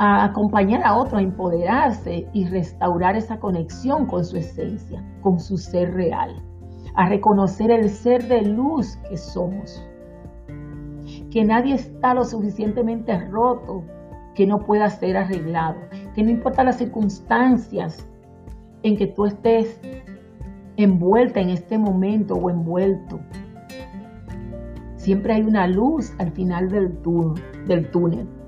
a 0.00 0.24
acompañar 0.24 0.82
a 0.82 0.96
otro 0.96 1.18
a 1.18 1.22
empoderarse 1.22 2.26
y 2.32 2.46
restaurar 2.46 3.16
esa 3.16 3.38
conexión 3.38 4.06
con 4.06 4.24
su 4.24 4.38
esencia, 4.38 5.04
con 5.20 5.38
su 5.38 5.58
ser 5.58 5.92
real, 5.92 6.42
a 6.94 7.06
reconocer 7.10 7.70
el 7.70 7.90
ser 7.90 8.26
de 8.26 8.40
luz 8.40 8.96
que 9.10 9.18
somos, 9.18 9.86
que 11.30 11.44
nadie 11.44 11.74
está 11.74 12.14
lo 12.14 12.24
suficientemente 12.24 13.14
roto 13.28 13.84
que 14.34 14.46
no 14.46 14.60
pueda 14.60 14.88
ser 14.88 15.18
arreglado, 15.18 15.78
que 16.14 16.22
no 16.22 16.30
importa 16.30 16.64
las 16.64 16.78
circunstancias 16.78 18.08
en 18.82 18.96
que 18.96 19.06
tú 19.06 19.26
estés 19.26 19.78
envuelta 20.78 21.40
en 21.40 21.50
este 21.50 21.76
momento 21.76 22.36
o 22.36 22.48
envuelto, 22.48 23.20
siempre 24.96 25.34
hay 25.34 25.42
una 25.42 25.66
luz 25.66 26.14
al 26.18 26.32
final 26.32 26.70
del, 26.70 26.98
del 27.66 27.90
túnel 27.90 28.39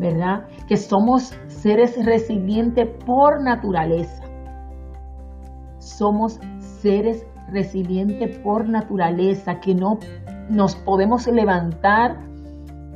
¿verdad? 0.00 0.46
Que 0.66 0.76
somos 0.76 1.34
seres 1.46 2.02
resilientes 2.04 2.88
por 3.04 3.42
naturaleza. 3.42 4.24
Somos 5.78 6.40
seres 6.58 7.26
resilientes 7.52 8.38
por 8.38 8.66
naturaleza, 8.68 9.60
que 9.60 9.74
no 9.74 9.98
nos 10.48 10.74
podemos 10.74 11.26
levantar, 11.26 12.16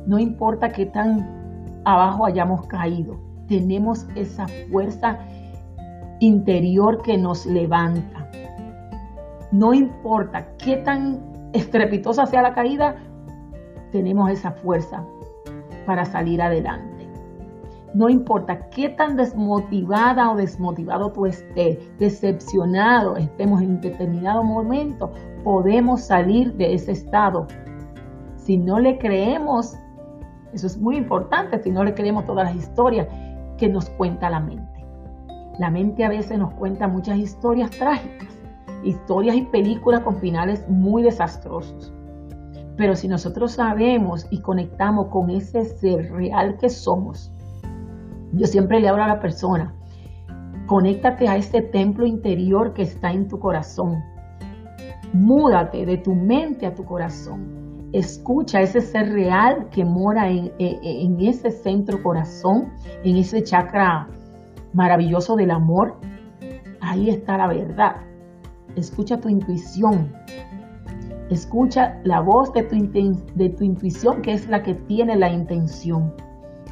no 0.07 0.17
importa 0.17 0.69
qué 0.69 0.87
tan 0.87 1.81
abajo 1.85 2.25
hayamos 2.25 2.65
caído. 2.67 3.17
Tenemos 3.47 4.07
esa 4.15 4.47
fuerza 4.71 5.19
interior 6.19 7.03
que 7.03 7.17
nos 7.17 7.45
levanta. 7.45 8.29
No 9.51 9.73
importa 9.73 10.47
qué 10.57 10.77
tan 10.77 11.21
estrepitosa 11.53 12.25
sea 12.25 12.41
la 12.41 12.53
caída, 12.53 12.95
tenemos 13.91 14.31
esa 14.31 14.51
fuerza 14.51 15.05
para 15.85 16.03
salir 16.05 16.41
adelante. 16.41 16.94
No 17.95 18.09
importa 18.09 18.69
qué 18.71 18.89
tan 18.89 19.15
desmotivada 19.15 20.29
o 20.29 20.35
desmotivado 20.35 21.13
tú 21.13 21.27
estés, 21.27 21.79
decepcionado 21.97 23.15
estemos 23.15 23.61
en 23.61 23.79
determinado 23.79 24.43
momento, 24.43 25.13
podemos 25.45 26.01
salir 26.01 26.53
de 26.55 26.73
ese 26.73 26.91
estado. 26.91 27.47
Si 28.35 28.57
no 28.57 28.79
le 28.79 28.97
creemos, 28.97 29.77
eso 30.51 30.67
es 30.67 30.77
muy 30.77 30.97
importante, 30.97 31.63
si 31.63 31.71
no 31.71 31.85
le 31.85 31.93
creemos 31.93 32.25
todas 32.25 32.53
las 32.53 32.57
historias 32.57 33.07
que 33.57 33.69
nos 33.69 33.89
cuenta 33.91 34.29
la 34.29 34.41
mente. 34.41 34.85
La 35.57 35.71
mente 35.71 36.03
a 36.03 36.09
veces 36.09 36.37
nos 36.37 36.53
cuenta 36.55 36.89
muchas 36.89 37.17
historias 37.17 37.69
trágicas, 37.69 38.27
historias 38.83 39.37
y 39.37 39.43
películas 39.43 40.01
con 40.01 40.17
finales 40.17 40.67
muy 40.67 41.01
desastrosos. 41.01 41.93
Pero 42.75 42.97
si 42.97 43.07
nosotros 43.07 43.53
sabemos 43.53 44.27
y 44.31 44.41
conectamos 44.41 45.07
con 45.07 45.29
ese 45.29 45.63
ser 45.63 46.11
real 46.11 46.57
que 46.57 46.67
somos, 46.67 47.31
yo 48.35 48.47
siempre 48.47 48.79
le 48.79 48.89
hablo 48.89 49.03
a 49.03 49.07
la 49.07 49.19
persona, 49.19 49.73
conéctate 50.65 51.27
a 51.27 51.37
ese 51.37 51.61
templo 51.61 52.05
interior 52.05 52.73
que 52.73 52.83
está 52.83 53.11
en 53.11 53.27
tu 53.27 53.39
corazón. 53.39 54.03
Múdate 55.13 55.85
de 55.85 55.97
tu 55.97 56.13
mente 56.13 56.65
a 56.65 56.73
tu 56.73 56.83
corazón. 56.83 57.89
Escucha 57.93 58.59
ese 58.59 58.81
ser 58.81 59.13
real 59.13 59.69
que 59.69 59.85
mora 59.85 60.29
en, 60.29 60.51
ese 61.21 61.49
centro 61.49 62.03
corazón, 62.03 62.73
en 63.05 63.15
ese 63.15 63.41
chakra 63.41 64.09
maravilloso 64.73 65.37
del 65.37 65.51
amor. 65.51 65.95
Ahí 66.81 67.09
está 67.09 67.37
la 67.37 67.47
verdad. 67.47 67.95
Escucha 68.75 69.21
tu 69.21 69.29
intuición. 69.29 70.11
Escucha 71.29 72.01
la 72.03 72.19
voz 72.19 72.51
de 72.51 72.63
tu 72.63 73.63
intuición 73.63 74.21
que 74.21 74.33
es 74.33 74.49
la 74.49 74.61
que 74.61 74.73
tiene 74.73 75.15
la 75.15 75.31
intención 75.31 76.13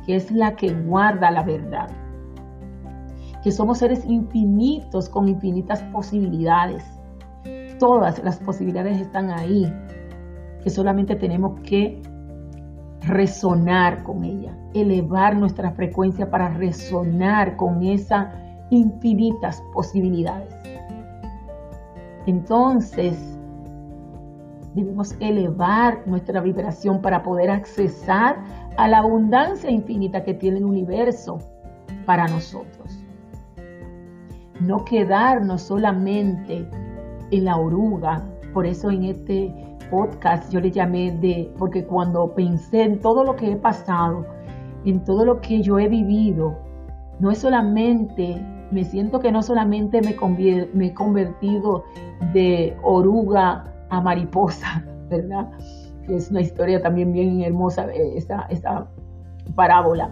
que 0.06 0.16
es 0.16 0.32
la 0.32 0.56
que 0.56 0.74
guarda 0.74 1.32
la 1.32 1.44
verdad. 1.44 1.90
Que 3.44 3.52
somos 3.52 3.80
seres 3.80 4.06
infinitos 4.06 5.10
con 5.10 5.28
infinitas 5.28 5.82
posibilidades. 5.92 6.84
Todas 7.80 8.24
las 8.24 8.40
posibilidades 8.40 9.00
están 9.00 9.32
ahí, 9.32 9.72
que 10.64 10.70
solamente 10.70 11.16
tenemos 11.16 11.60
que 11.62 12.02
resonar 13.02 14.04
con 14.04 14.24
ella, 14.24 14.58
elevar 14.74 15.36
nuestra 15.36 15.72
frecuencia 15.72 16.30
para 16.30 16.50
resonar 16.50 17.58
con 17.58 17.84
esas 17.84 18.28
infinitas 18.70 19.62
posibilidades. 19.74 20.56
Entonces, 22.26 23.18
debemos 24.74 25.16
elevar 25.20 26.02
nuestra 26.08 26.42
vibración 26.42 27.02
para 27.02 27.22
poder 27.22 27.52
accesar 27.52 28.38
a 28.78 28.88
la 28.88 29.00
abundancia 29.00 29.70
infinita 29.70 30.24
que 30.24 30.34
tiene 30.34 30.58
el 30.58 30.66
universo 30.66 31.40
para 32.06 32.28
nosotros. 32.28 33.00
No 34.60 34.86
quedarnos 34.86 35.64
solamente 35.64 36.68
en 37.32 37.46
la 37.46 37.58
oruga. 37.58 38.24
Por 38.54 38.66
eso 38.66 38.90
en 38.90 39.06
este 39.06 39.54
podcast 39.90 40.52
yo 40.52 40.60
le 40.60 40.72
llamé 40.72 41.12
de, 41.12 41.52
porque 41.58 41.86
cuando 41.86 42.34
pensé 42.34 42.84
en 42.84 43.00
todo 43.00 43.24
lo 43.24 43.36
que 43.36 43.52
he 43.52 43.56
pasado, 43.56 44.26
en 44.86 45.04
todo 45.04 45.26
lo 45.26 45.42
que 45.42 45.62
yo 45.62 45.80
he 45.80 45.88
vivido, 45.88 46.58
no 47.20 47.32
es 47.32 47.40
solamente, 47.40 48.42
me 48.72 48.84
siento 48.84 49.20
que 49.20 49.32
no 49.32 49.42
solamente 49.42 50.02
me, 50.02 50.16
me 50.74 50.88
he 50.88 50.94
convertido 50.94 51.84
de 52.34 52.76
oruga 52.84 53.66
a 53.90 54.02
mariposa, 54.02 54.84
¿verdad? 55.10 55.50
Es 56.08 56.32
una 56.32 56.42
historia 56.42 56.82
también 56.82 57.14
bien 57.14 57.42
hermosa, 57.42 57.88
eh, 57.94 58.18
esta 58.18 58.88
parábola, 59.56 60.10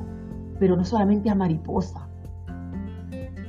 pero 0.60 0.76
no 0.76 0.84
solamente 0.84 1.30
a 1.30 1.36
mariposa, 1.36 2.08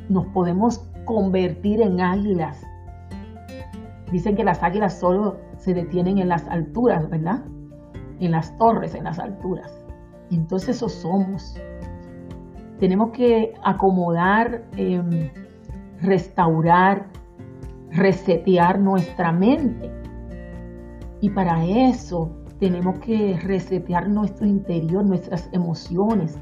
nos 0.09 0.27
podemos 0.29 0.79
convertir 1.05 1.81
en 1.81 2.01
águilas. 2.01 2.63
Dicen 4.11 4.37
que 4.37 4.45
las 4.45 4.63
águilas 4.63 4.99
solo 4.99 5.39
se 5.57 5.75
detienen 5.75 6.19
en 6.19 6.29
las 6.29 6.47
alturas, 6.49 7.09
¿verdad? 7.09 7.43
En 8.21 8.33
las 8.33 8.57
torres, 8.59 8.95
en 8.95 9.05
las 9.05 9.19
alturas. 9.19 9.73
Entonces 10.31 10.77
eso 10.77 10.89
somos. 10.89 11.57
Tenemos 12.79 13.11
que 13.11 13.55
acomodar, 13.63 14.65
em, 14.77 15.31
restaurar, 16.01 17.07
resetear 17.91 18.79
nuestra 18.79 19.33
mente 19.33 20.02
y 21.23 21.31
para 21.31 21.65
eso 21.65 22.29
tenemos 22.59 22.99
que 22.99 23.39
resetear 23.45 24.09
nuestro 24.09 24.45
interior, 24.45 25.05
nuestras 25.05 25.49
emociones, 25.53 26.37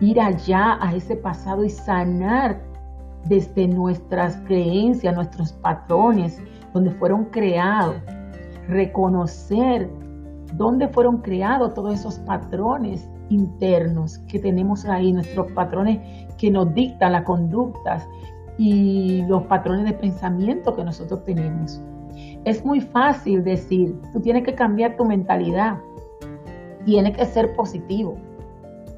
ir 0.00 0.18
allá 0.18 0.78
a 0.80 0.94
ese 0.94 1.14
pasado 1.14 1.62
y 1.62 1.68
sanar 1.68 2.60
desde 3.26 3.68
nuestras 3.68 4.36
creencias, 4.46 5.14
nuestros 5.14 5.52
patrones, 5.52 6.42
donde 6.72 6.90
fueron 6.92 7.26
creados, 7.26 7.96
reconocer 8.66 9.90
dónde 10.54 10.88
fueron 10.88 11.18
creados 11.18 11.74
todos 11.74 11.94
esos 11.94 12.18
patrones 12.20 13.06
internos 13.28 14.18
que 14.20 14.38
tenemos 14.38 14.86
ahí, 14.86 15.12
nuestros 15.12 15.52
patrones 15.52 16.00
que 16.38 16.50
nos 16.50 16.72
dictan 16.72 17.12
las 17.12 17.24
conductas 17.24 18.06
y 18.56 19.22
los 19.28 19.42
patrones 19.44 19.84
de 19.84 19.92
pensamiento 19.92 20.74
que 20.74 20.84
nosotros 20.84 21.24
tenemos. 21.24 21.82
Es 22.44 22.64
muy 22.64 22.80
fácil 22.80 23.42
decir, 23.42 23.98
tú 24.12 24.20
tienes 24.20 24.44
que 24.44 24.54
cambiar 24.54 24.96
tu 24.96 25.04
mentalidad, 25.04 25.78
tiene 26.84 27.12
que 27.12 27.24
ser 27.24 27.54
positivo. 27.54 28.16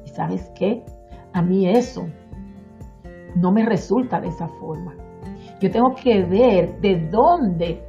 ¿Y 0.05 0.09
sabes 0.09 0.51
qué? 0.55 0.83
A 1.33 1.41
mí 1.41 1.69
eso 1.69 2.07
no 3.35 3.51
me 3.51 3.65
resulta 3.65 4.19
de 4.19 4.27
esa 4.27 4.47
forma. 4.47 4.93
Yo 5.61 5.71
tengo 5.71 5.95
que 5.95 6.23
ver 6.23 6.79
de 6.81 7.07
dónde 7.09 7.81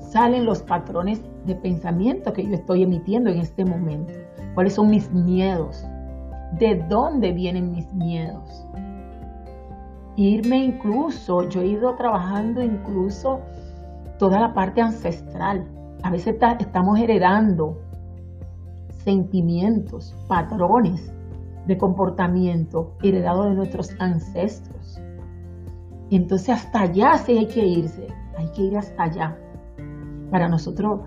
salen 0.00 0.46
los 0.46 0.62
patrones 0.62 1.20
de 1.44 1.54
pensamiento 1.54 2.32
que 2.32 2.46
yo 2.46 2.54
estoy 2.54 2.82
emitiendo 2.82 3.30
en 3.30 3.40
este 3.40 3.64
momento. 3.64 4.12
¿Cuáles 4.54 4.74
son 4.74 4.90
mis 4.90 5.10
miedos? 5.12 5.84
¿De 6.58 6.76
dónde 6.88 7.32
vienen 7.32 7.72
mis 7.72 7.92
miedos? 7.92 8.66
Irme 10.16 10.64
incluso, 10.64 11.48
yo 11.48 11.60
he 11.60 11.66
ido 11.66 11.94
trabajando 11.94 12.62
incluso 12.62 13.40
toda 14.20 14.38
la 14.38 14.52
parte 14.52 14.82
ancestral. 14.82 15.66
A 16.02 16.10
veces 16.10 16.36
estamos 16.58 16.98
heredando 16.98 17.80
sentimientos, 19.02 20.14
patrones 20.28 21.10
de 21.66 21.78
comportamiento 21.78 22.92
heredados 23.02 23.48
de 23.48 23.54
nuestros 23.54 23.90
ancestros. 23.98 25.00
Entonces 26.10 26.50
hasta 26.50 26.82
allá 26.82 27.16
sí 27.16 27.38
hay 27.38 27.46
que 27.46 27.66
irse, 27.66 28.06
hay 28.36 28.48
que 28.48 28.62
ir 28.62 28.76
hasta 28.76 29.04
allá 29.04 29.38
para 30.30 30.48
nosotros 30.48 31.00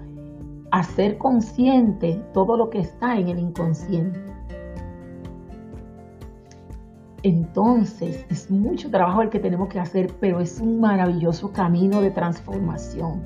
hacer 0.71 1.19
consciente 1.19 2.19
todo 2.34 2.58
lo 2.58 2.71
que 2.71 2.80
está 2.80 3.15
en 3.15 3.28
el 3.28 3.38
inconsciente. 3.38 4.19
Entonces, 7.23 8.25
es 8.29 8.51
mucho 8.51 8.91
trabajo 8.91 9.21
el 9.21 9.29
que 9.29 9.39
tenemos 9.39 9.69
que 9.69 9.79
hacer, 9.79 10.13
pero 10.19 10.41
es 10.41 10.59
un 10.59 10.81
maravilloso 10.81 11.53
camino 11.53 12.01
de 12.01 12.12
transformación. 12.12 13.23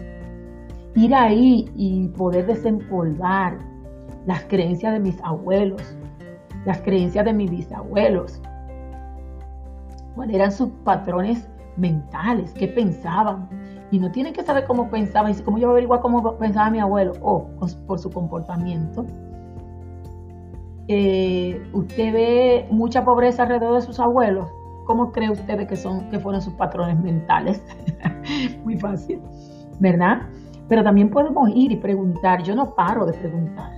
Ir 0.93 1.15
ahí 1.15 1.69
y 1.75 2.07
poder 2.09 2.45
desempolvar 2.45 3.57
las 4.27 4.43
creencias 4.43 4.93
de 4.93 4.99
mis 4.99 5.19
abuelos, 5.23 5.81
las 6.65 6.79
creencias 6.81 7.25
de 7.25 7.33
mis 7.33 7.49
bisabuelos, 7.49 8.39
cuáles 10.15 10.35
eran 10.35 10.51
sus 10.51 10.69
patrones 10.83 11.47
mentales, 11.75 12.53
qué 12.53 12.67
pensaban. 12.67 13.49
Y 13.89 13.99
no 13.99 14.11
tienen 14.11 14.33
que 14.33 14.43
saber 14.43 14.65
cómo 14.67 14.89
pensaban, 14.89 15.31
y 15.31 15.35
cómo 15.41 15.57
yo 15.57 15.71
averiguar 15.71 16.01
cómo 16.01 16.37
pensaba 16.37 16.69
mi 16.69 16.79
abuelo, 16.79 17.13
o 17.21 17.47
por 17.87 17.97
su 17.97 18.11
comportamiento. 18.11 19.05
Eh, 20.87 21.61
usted 21.73 22.13
ve 22.13 22.67
mucha 22.71 23.03
pobreza 23.03 23.43
alrededor 23.43 23.75
de 23.75 23.81
sus 23.81 23.99
abuelos. 23.99 24.49
¿Cómo 24.85 25.11
cree 25.11 25.29
usted 25.29 25.67
que, 25.67 25.75
son, 25.75 26.09
que 26.09 26.19
fueron 26.19 26.41
sus 26.41 26.53
patrones 26.53 26.97
mentales? 26.99 27.61
Muy 28.63 28.77
fácil, 28.77 29.19
¿verdad? 29.79 30.21
Pero 30.69 30.83
también 30.83 31.09
podemos 31.09 31.49
ir 31.53 31.71
y 31.71 31.75
preguntar. 31.75 32.41
Yo 32.43 32.55
no 32.55 32.73
paro 32.73 33.05
de 33.05 33.13
preguntar. 33.13 33.71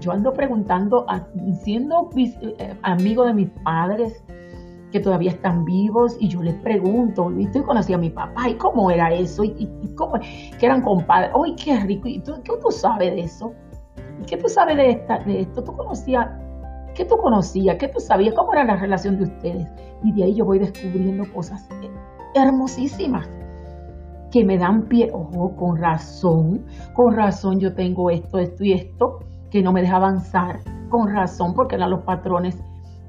Yo 0.00 0.12
ando 0.12 0.32
preguntando, 0.32 1.04
siendo 1.62 2.08
eh, 2.16 2.74
amigo 2.82 3.26
de 3.26 3.34
mis 3.34 3.50
padres, 3.64 4.22
que 4.92 5.00
todavía 5.00 5.32
están 5.32 5.64
vivos 5.64 6.16
y 6.18 6.28
yo 6.28 6.42
les 6.42 6.54
pregunto, 6.54 7.28
¿viste? 7.28 7.58
Y 7.58 7.62
conocí 7.62 7.92
a 7.92 7.98
mi 7.98 8.10
papá, 8.10 8.48
¿y 8.48 8.54
cómo 8.54 8.90
era 8.90 9.12
eso? 9.12 9.44
¿Y, 9.44 9.68
cómo? 9.96 10.14
Que 10.58 10.66
eran 10.66 10.82
compadres, 10.82 11.30
¡ay, 11.34 11.54
qué 11.56 11.78
rico! 11.80 12.08
¿Y 12.08 12.20
tú, 12.20 12.34
qué 12.42 12.52
tú 12.62 12.70
sabes 12.70 13.14
de 13.14 13.20
eso? 13.20 13.52
¿Y 14.20 14.24
qué 14.24 14.36
tú 14.36 14.48
sabes 14.48 14.76
de, 14.76 14.90
esta, 14.90 15.18
de 15.20 15.40
esto? 15.40 15.62
¿Tú 15.62 15.76
conocías? 15.76 16.28
¿Qué 16.94 17.04
tú 17.04 17.16
conocías? 17.18 17.76
¿Qué 17.76 17.88
tú 17.88 18.00
sabías? 18.00 18.34
¿Cómo 18.34 18.52
era 18.52 18.64
la 18.64 18.76
relación 18.76 19.18
de 19.18 19.24
ustedes? 19.24 19.66
Y 20.02 20.12
de 20.12 20.24
ahí 20.24 20.34
yo 20.34 20.44
voy 20.44 20.58
descubriendo 20.58 21.24
cosas 21.32 21.68
hermosísimas 22.34 23.28
que 24.30 24.44
me 24.44 24.58
dan 24.58 24.82
pie, 24.82 25.10
ojo, 25.12 25.56
con 25.56 25.78
razón, 25.78 26.64
con 26.94 27.14
razón 27.14 27.60
yo 27.60 27.74
tengo 27.74 28.10
esto, 28.10 28.38
esto 28.38 28.64
y 28.64 28.72
esto, 28.72 29.20
que 29.50 29.62
no 29.62 29.72
me 29.72 29.80
deja 29.80 29.96
avanzar, 29.96 30.60
con 30.90 31.10
razón, 31.10 31.54
porque 31.54 31.76
eran 31.76 31.90
los 31.90 32.00
patrones 32.00 32.58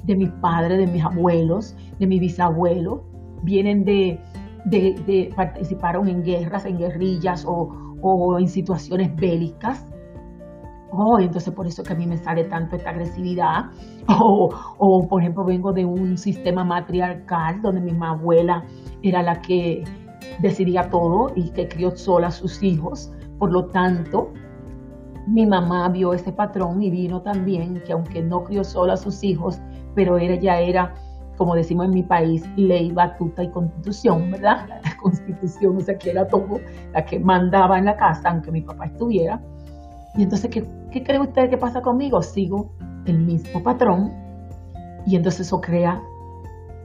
de 0.04 0.16
mis 0.16 0.30
padres, 0.42 0.78
de 0.78 0.88
mis 0.88 1.04
abuelos, 1.04 1.76
de 2.00 2.08
mi 2.08 2.20
bisabuelo, 2.20 3.04
vienen 3.44 3.84
de, 3.84 4.20
de, 4.66 5.32
participaron 5.36 6.08
en 6.08 6.24
guerras, 6.24 6.66
en 6.66 6.78
guerrillas 6.78 7.46
o, 7.46 8.38
en 8.40 8.48
situaciones 8.48 9.14
bélicas. 9.16 9.86
Oh, 10.92 11.20
entonces 11.20 11.54
por 11.54 11.68
eso 11.68 11.84
que 11.84 11.94
a 11.94 11.96
mí 11.96 12.08
me 12.08 12.18
sale 12.18 12.46
tanto 12.46 12.76
esta 12.76 12.90
agresividad. 12.92 13.66
O, 14.22 14.50
o, 14.80 15.08
por 15.08 15.22
ejemplo 15.22 15.46
vengo 15.46 15.72
de 15.72 15.86
un 15.86 16.18
sistema 16.18 16.64
matriarcal 16.64 17.62
donde 17.62 17.80
mi 17.80 17.96
abuela 18.04 18.64
era 19.04 19.22
la 19.22 19.40
que 19.40 19.84
decidía 20.40 20.90
todo 20.90 21.32
y 21.36 21.52
que 21.52 21.68
crió 21.68 21.92
sola 21.96 22.28
a 22.28 22.32
sus 22.32 22.64
hijos. 22.64 23.12
Por 23.38 23.52
lo 23.52 23.68
tanto, 23.68 24.34
mi 25.28 25.46
mamá 25.46 25.90
vio 25.90 26.14
ese 26.14 26.32
patrón 26.32 26.82
y 26.82 26.90
vino 26.90 27.22
también 27.22 27.82
que 27.86 27.94
aunque 27.94 28.22
no 28.22 28.44
crió 28.44 28.64
sola 28.64 28.94
a 28.94 28.98
sus 28.98 29.24
hijos, 29.24 29.62
pero 29.96 30.18
ella 30.18 30.60
era, 30.60 30.94
como 31.38 31.56
decimos 31.56 31.86
en 31.86 31.92
mi 31.94 32.04
país, 32.04 32.44
ley, 32.56 32.92
batuta 32.92 33.44
y 33.44 33.52
constitución, 33.52 34.32
¿verdad? 34.32 34.68
La 34.84 34.98
constitución, 34.98 35.78
o 35.78 35.80
sea, 35.82 35.98
que 35.98 36.12
era 36.12 36.28
todo, 36.28 36.60
la 36.94 37.06
que 37.06 37.20
mandaba 37.20 37.78
en 37.78 37.86
la 37.86 37.96
casa, 37.96 38.30
aunque 38.30 38.52
mi 38.52 38.62
papá 38.62 38.86
estuviera. 38.86 39.40
Y 40.20 40.24
entonces, 40.24 40.52
¿qué, 40.52 40.68
qué 40.92 41.02
cree 41.02 41.18
usted 41.18 41.50
que 41.50 41.58
pasa 41.58 41.82
conmigo? 41.82 42.22
Sigo 42.22 42.74
el 43.06 43.20
mismo 43.20 43.64
patrón 43.64 44.12
y 45.06 45.16
entonces 45.16 45.48
eso 45.48 45.62
crea 45.62 46.04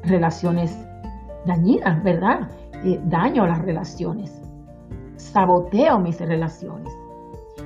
relaciones 0.05 0.79
dañinas, 1.45 2.01
¿verdad? 2.05 2.49
Eh, 2.85 3.01
daño 3.07 3.43
a 3.43 3.49
las 3.49 3.59
relaciones, 3.63 4.41
saboteo 5.17 5.99
mis 5.99 6.21
relaciones. 6.21 6.89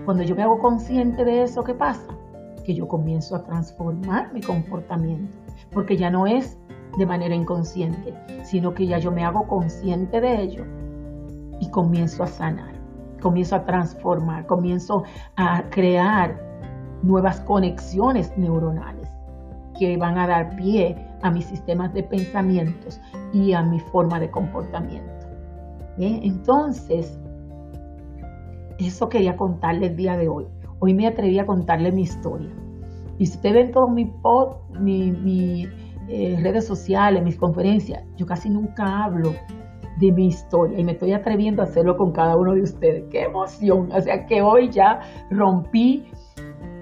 Cuando 0.06 0.22
yo 0.22 0.34
me 0.34 0.42
hago 0.42 0.58
consciente 0.58 1.22
de 1.22 1.42
eso, 1.42 1.62
¿qué 1.62 1.74
pasa? 1.74 2.16
que 2.64 2.74
yo 2.74 2.88
comienzo 2.88 3.36
a 3.36 3.42
transformar 3.42 4.32
mi 4.32 4.40
comportamiento, 4.40 5.36
porque 5.72 5.98
ya 5.98 6.08
no 6.08 6.26
es 6.26 6.58
de 6.96 7.04
manera 7.04 7.34
inconsciente, 7.34 8.14
sino 8.42 8.72
que 8.72 8.86
ya 8.86 8.98
yo 8.98 9.10
me 9.10 9.22
hago 9.22 9.46
consciente 9.46 10.18
de 10.18 10.42
ello 10.42 10.64
y 11.60 11.70
comienzo 11.70 12.22
a 12.22 12.26
sanar, 12.26 12.77
comienzo 13.20 13.56
a 13.56 13.64
transformar, 13.64 14.46
comienzo 14.46 15.04
a 15.36 15.62
crear 15.70 16.40
nuevas 17.02 17.40
conexiones 17.42 18.32
neuronales 18.36 19.08
que 19.78 19.96
van 19.96 20.18
a 20.18 20.26
dar 20.26 20.56
pie 20.56 20.96
a 21.22 21.30
mis 21.30 21.46
sistemas 21.46 21.92
de 21.94 22.02
pensamientos 22.02 23.00
y 23.32 23.52
a 23.52 23.62
mi 23.62 23.78
forma 23.80 24.18
de 24.18 24.30
comportamiento. 24.30 25.18
Entonces, 25.98 27.18
eso 28.78 29.08
quería 29.08 29.36
contarle 29.36 29.86
el 29.86 29.96
día 29.96 30.16
de 30.16 30.28
hoy. 30.28 30.46
Hoy 30.80 30.94
me 30.94 31.06
atreví 31.06 31.38
a 31.38 31.46
contarle 31.46 31.90
mi 31.90 32.02
historia. 32.02 32.50
Y 33.18 33.26
si 33.26 33.36
usted 33.36 33.54
ve 33.54 33.60
en 33.62 33.72
todas 33.72 33.90
mis 34.80 35.18
mi, 35.18 35.68
eh, 36.08 36.38
redes 36.40 36.66
sociales, 36.66 37.22
mis 37.22 37.36
conferencias, 37.36 38.04
yo 38.16 38.26
casi 38.26 38.48
nunca 38.48 39.04
hablo 39.04 39.34
de 39.98 40.12
mi 40.12 40.26
historia 40.28 40.78
y 40.78 40.84
me 40.84 40.92
estoy 40.92 41.12
atreviendo 41.12 41.62
a 41.62 41.64
hacerlo 41.64 41.96
con 41.96 42.12
cada 42.12 42.36
uno 42.36 42.54
de 42.54 42.62
ustedes. 42.62 43.04
¡Qué 43.10 43.22
emoción! 43.24 43.90
O 43.92 44.00
sea 44.00 44.26
que 44.26 44.42
hoy 44.42 44.70
ya 44.70 45.00
rompí 45.30 46.06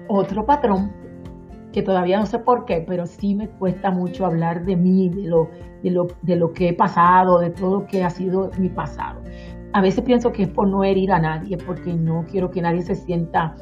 otro 0.07 0.45
patrón 0.45 0.91
que 1.71 1.81
todavía 1.83 2.17
no 2.17 2.25
sé 2.25 2.39
por 2.39 2.65
qué, 2.65 2.83
pero 2.87 3.05
sí 3.05 3.35
me 3.35 3.49
cuesta 3.49 3.91
mucho 3.91 4.25
hablar 4.25 4.65
de 4.65 4.75
mí, 4.75 5.09
de 5.09 5.27
lo, 5.27 5.49
de 5.83 5.91
lo, 5.91 6.07
de 6.21 6.35
lo 6.35 6.51
que 6.53 6.69
he 6.69 6.73
pasado, 6.73 7.39
de 7.39 7.49
todo 7.49 7.81
lo 7.81 7.87
que 7.87 8.03
ha 8.03 8.09
sido 8.09 8.49
mi 8.57 8.69
pasado. 8.69 9.21
A 9.73 9.81
veces 9.81 10.03
pienso 10.03 10.31
que 10.31 10.43
es 10.43 10.49
por 10.49 10.67
no 10.67 10.83
herir 10.83 11.11
a 11.11 11.19
nadie, 11.19 11.57
porque 11.57 11.93
no 11.93 12.25
quiero 12.29 12.49
que 12.49 12.61
nadie 12.61 12.81
se 12.81 12.95
sienta 12.95 13.55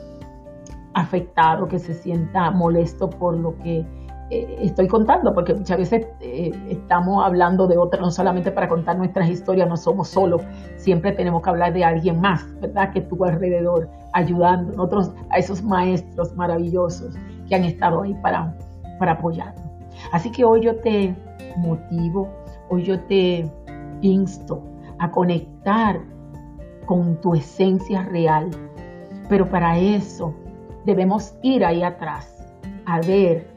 afectado, 0.94 1.68
que 1.68 1.80
se 1.80 1.94
sienta 1.94 2.52
molesto 2.52 3.10
por 3.10 3.36
lo 3.36 3.58
que 3.58 3.86
eh, 4.32 4.58
estoy 4.62 4.88
contando, 4.88 5.34
porque 5.34 5.54
muchas 5.54 5.78
veces 5.78 6.08
eh, 6.20 6.52
estamos 6.70 7.24
hablando 7.24 7.68
de 7.68 7.78
otra, 7.78 8.02
no 8.02 8.10
solamente 8.10 8.52
para 8.52 8.68
contar 8.68 8.98
nuestras 8.98 9.30
historias, 9.30 9.70
no 9.70 9.78
somos 9.78 10.08
solos, 10.08 10.42
siempre 10.78 11.12
tenemos 11.12 11.44
que 11.44 11.50
hablar 11.52 11.74
de 11.74 11.84
alguien 11.84 12.20
más, 12.20 12.44
¿verdad? 12.60 12.92
Que 12.92 13.00
estuvo 13.00 13.26
alrededor, 13.26 13.88
ayudando 14.14 14.82
a, 14.82 14.86
otros, 14.86 15.12
a 15.30 15.38
esos 15.38 15.62
maestros 15.62 16.36
maravillosos 16.36 17.16
que 17.48 17.56
han 17.56 17.66
estado 17.66 18.02
ahí 18.02 18.16
para, 18.16 18.56
para 18.98 19.12
apoyarnos. 19.14 19.64
Así 20.12 20.32
que 20.32 20.44
hoy 20.44 20.62
yo 20.62 20.76
te 20.78 21.16
motivo, 21.58 22.28
hoy 22.70 22.84
yo 22.84 23.00
te 23.02 23.48
insto 24.02 24.62
a 24.98 25.12
conectar 25.12 26.00
con 26.88 27.20
tu 27.22 27.36
esencia 27.36 28.04
real, 28.04 28.50
pero 29.30 29.48
para 29.48 29.78
eso 29.78 30.34
debemos 30.86 31.36
ir 31.44 31.64
ahí 31.64 31.84
atrás 31.84 32.32
a 32.86 33.02
ver 33.02 33.55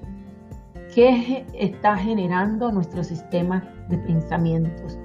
qué 0.98 1.46
está 1.54 1.96
generando 1.96 2.72
nuestro 2.72 3.04
sistema 3.04 3.62
de 3.88 3.98
pensamientos. 3.98 4.98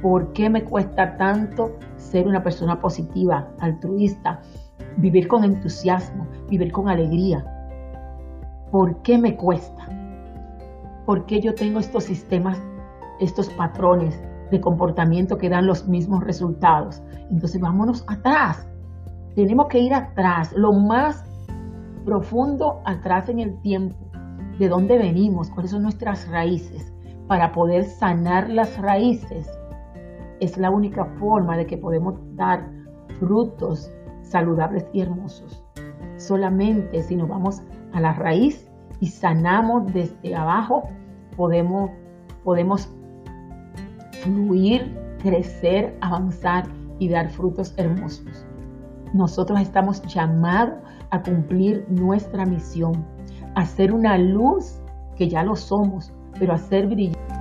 ¿Por 0.00 0.32
qué 0.32 0.48
me 0.48 0.62
cuesta 0.62 1.16
tanto 1.16 1.72
ser 1.96 2.28
una 2.28 2.44
persona 2.44 2.80
positiva, 2.80 3.48
altruista, 3.58 4.40
vivir 4.96 5.26
con 5.26 5.42
entusiasmo, 5.42 6.28
vivir 6.48 6.70
con 6.70 6.88
alegría? 6.88 7.44
¿Por 8.70 9.02
qué 9.02 9.18
me 9.18 9.34
cuesta? 9.34 9.88
¿Por 11.04 11.26
qué 11.26 11.40
yo 11.40 11.52
tengo 11.56 11.80
estos 11.80 12.04
sistemas, 12.04 12.62
estos 13.18 13.50
patrones 13.54 14.22
de 14.52 14.60
comportamiento 14.60 15.36
que 15.36 15.48
dan 15.48 15.66
los 15.66 15.88
mismos 15.88 16.22
resultados? 16.22 17.02
Entonces 17.28 17.60
vámonos 17.60 18.04
atrás. 18.06 18.68
Tenemos 19.34 19.66
que 19.66 19.80
ir 19.80 19.94
atrás, 19.94 20.52
lo 20.52 20.72
más 20.72 21.24
profundo 22.04 22.82
atrás 22.84 23.28
en 23.28 23.40
el 23.40 23.60
tiempo, 23.62 24.03
de 24.58 24.68
dónde 24.68 24.98
venimos, 24.98 25.50
cuáles 25.50 25.72
son 25.72 25.82
nuestras 25.82 26.28
raíces, 26.28 26.92
para 27.26 27.52
poder 27.52 27.84
sanar 27.84 28.48
las 28.50 28.78
raíces. 28.78 29.48
Es 30.40 30.56
la 30.58 30.70
única 30.70 31.04
forma 31.18 31.56
de 31.56 31.66
que 31.66 31.76
podemos 31.76 32.14
dar 32.36 32.68
frutos 33.18 33.90
saludables 34.22 34.86
y 34.92 35.00
hermosos. 35.00 35.62
Solamente 36.16 37.02
si 37.02 37.16
nos 37.16 37.28
vamos 37.28 37.62
a 37.92 38.00
la 38.00 38.12
raíz 38.12 38.68
y 39.00 39.06
sanamos 39.08 39.92
desde 39.92 40.34
abajo, 40.34 40.88
podemos, 41.36 41.90
podemos 42.42 42.88
fluir, 44.22 44.96
crecer, 45.22 45.96
avanzar 46.00 46.64
y 46.98 47.08
dar 47.08 47.28
frutos 47.30 47.74
hermosos. 47.76 48.46
Nosotros 49.12 49.60
estamos 49.60 50.02
llamados 50.02 50.78
a 51.10 51.22
cumplir 51.22 51.86
nuestra 51.88 52.44
misión, 52.44 53.04
a 53.54 53.66
ser 53.66 53.92
una 53.92 54.18
luz 54.18 54.80
que 55.16 55.28
ya 55.28 55.42
lo 55.42 55.56
somos, 55.56 56.12
pero 56.38 56.52
a 56.52 56.58
ser 56.58 56.86
brillante 56.86 57.34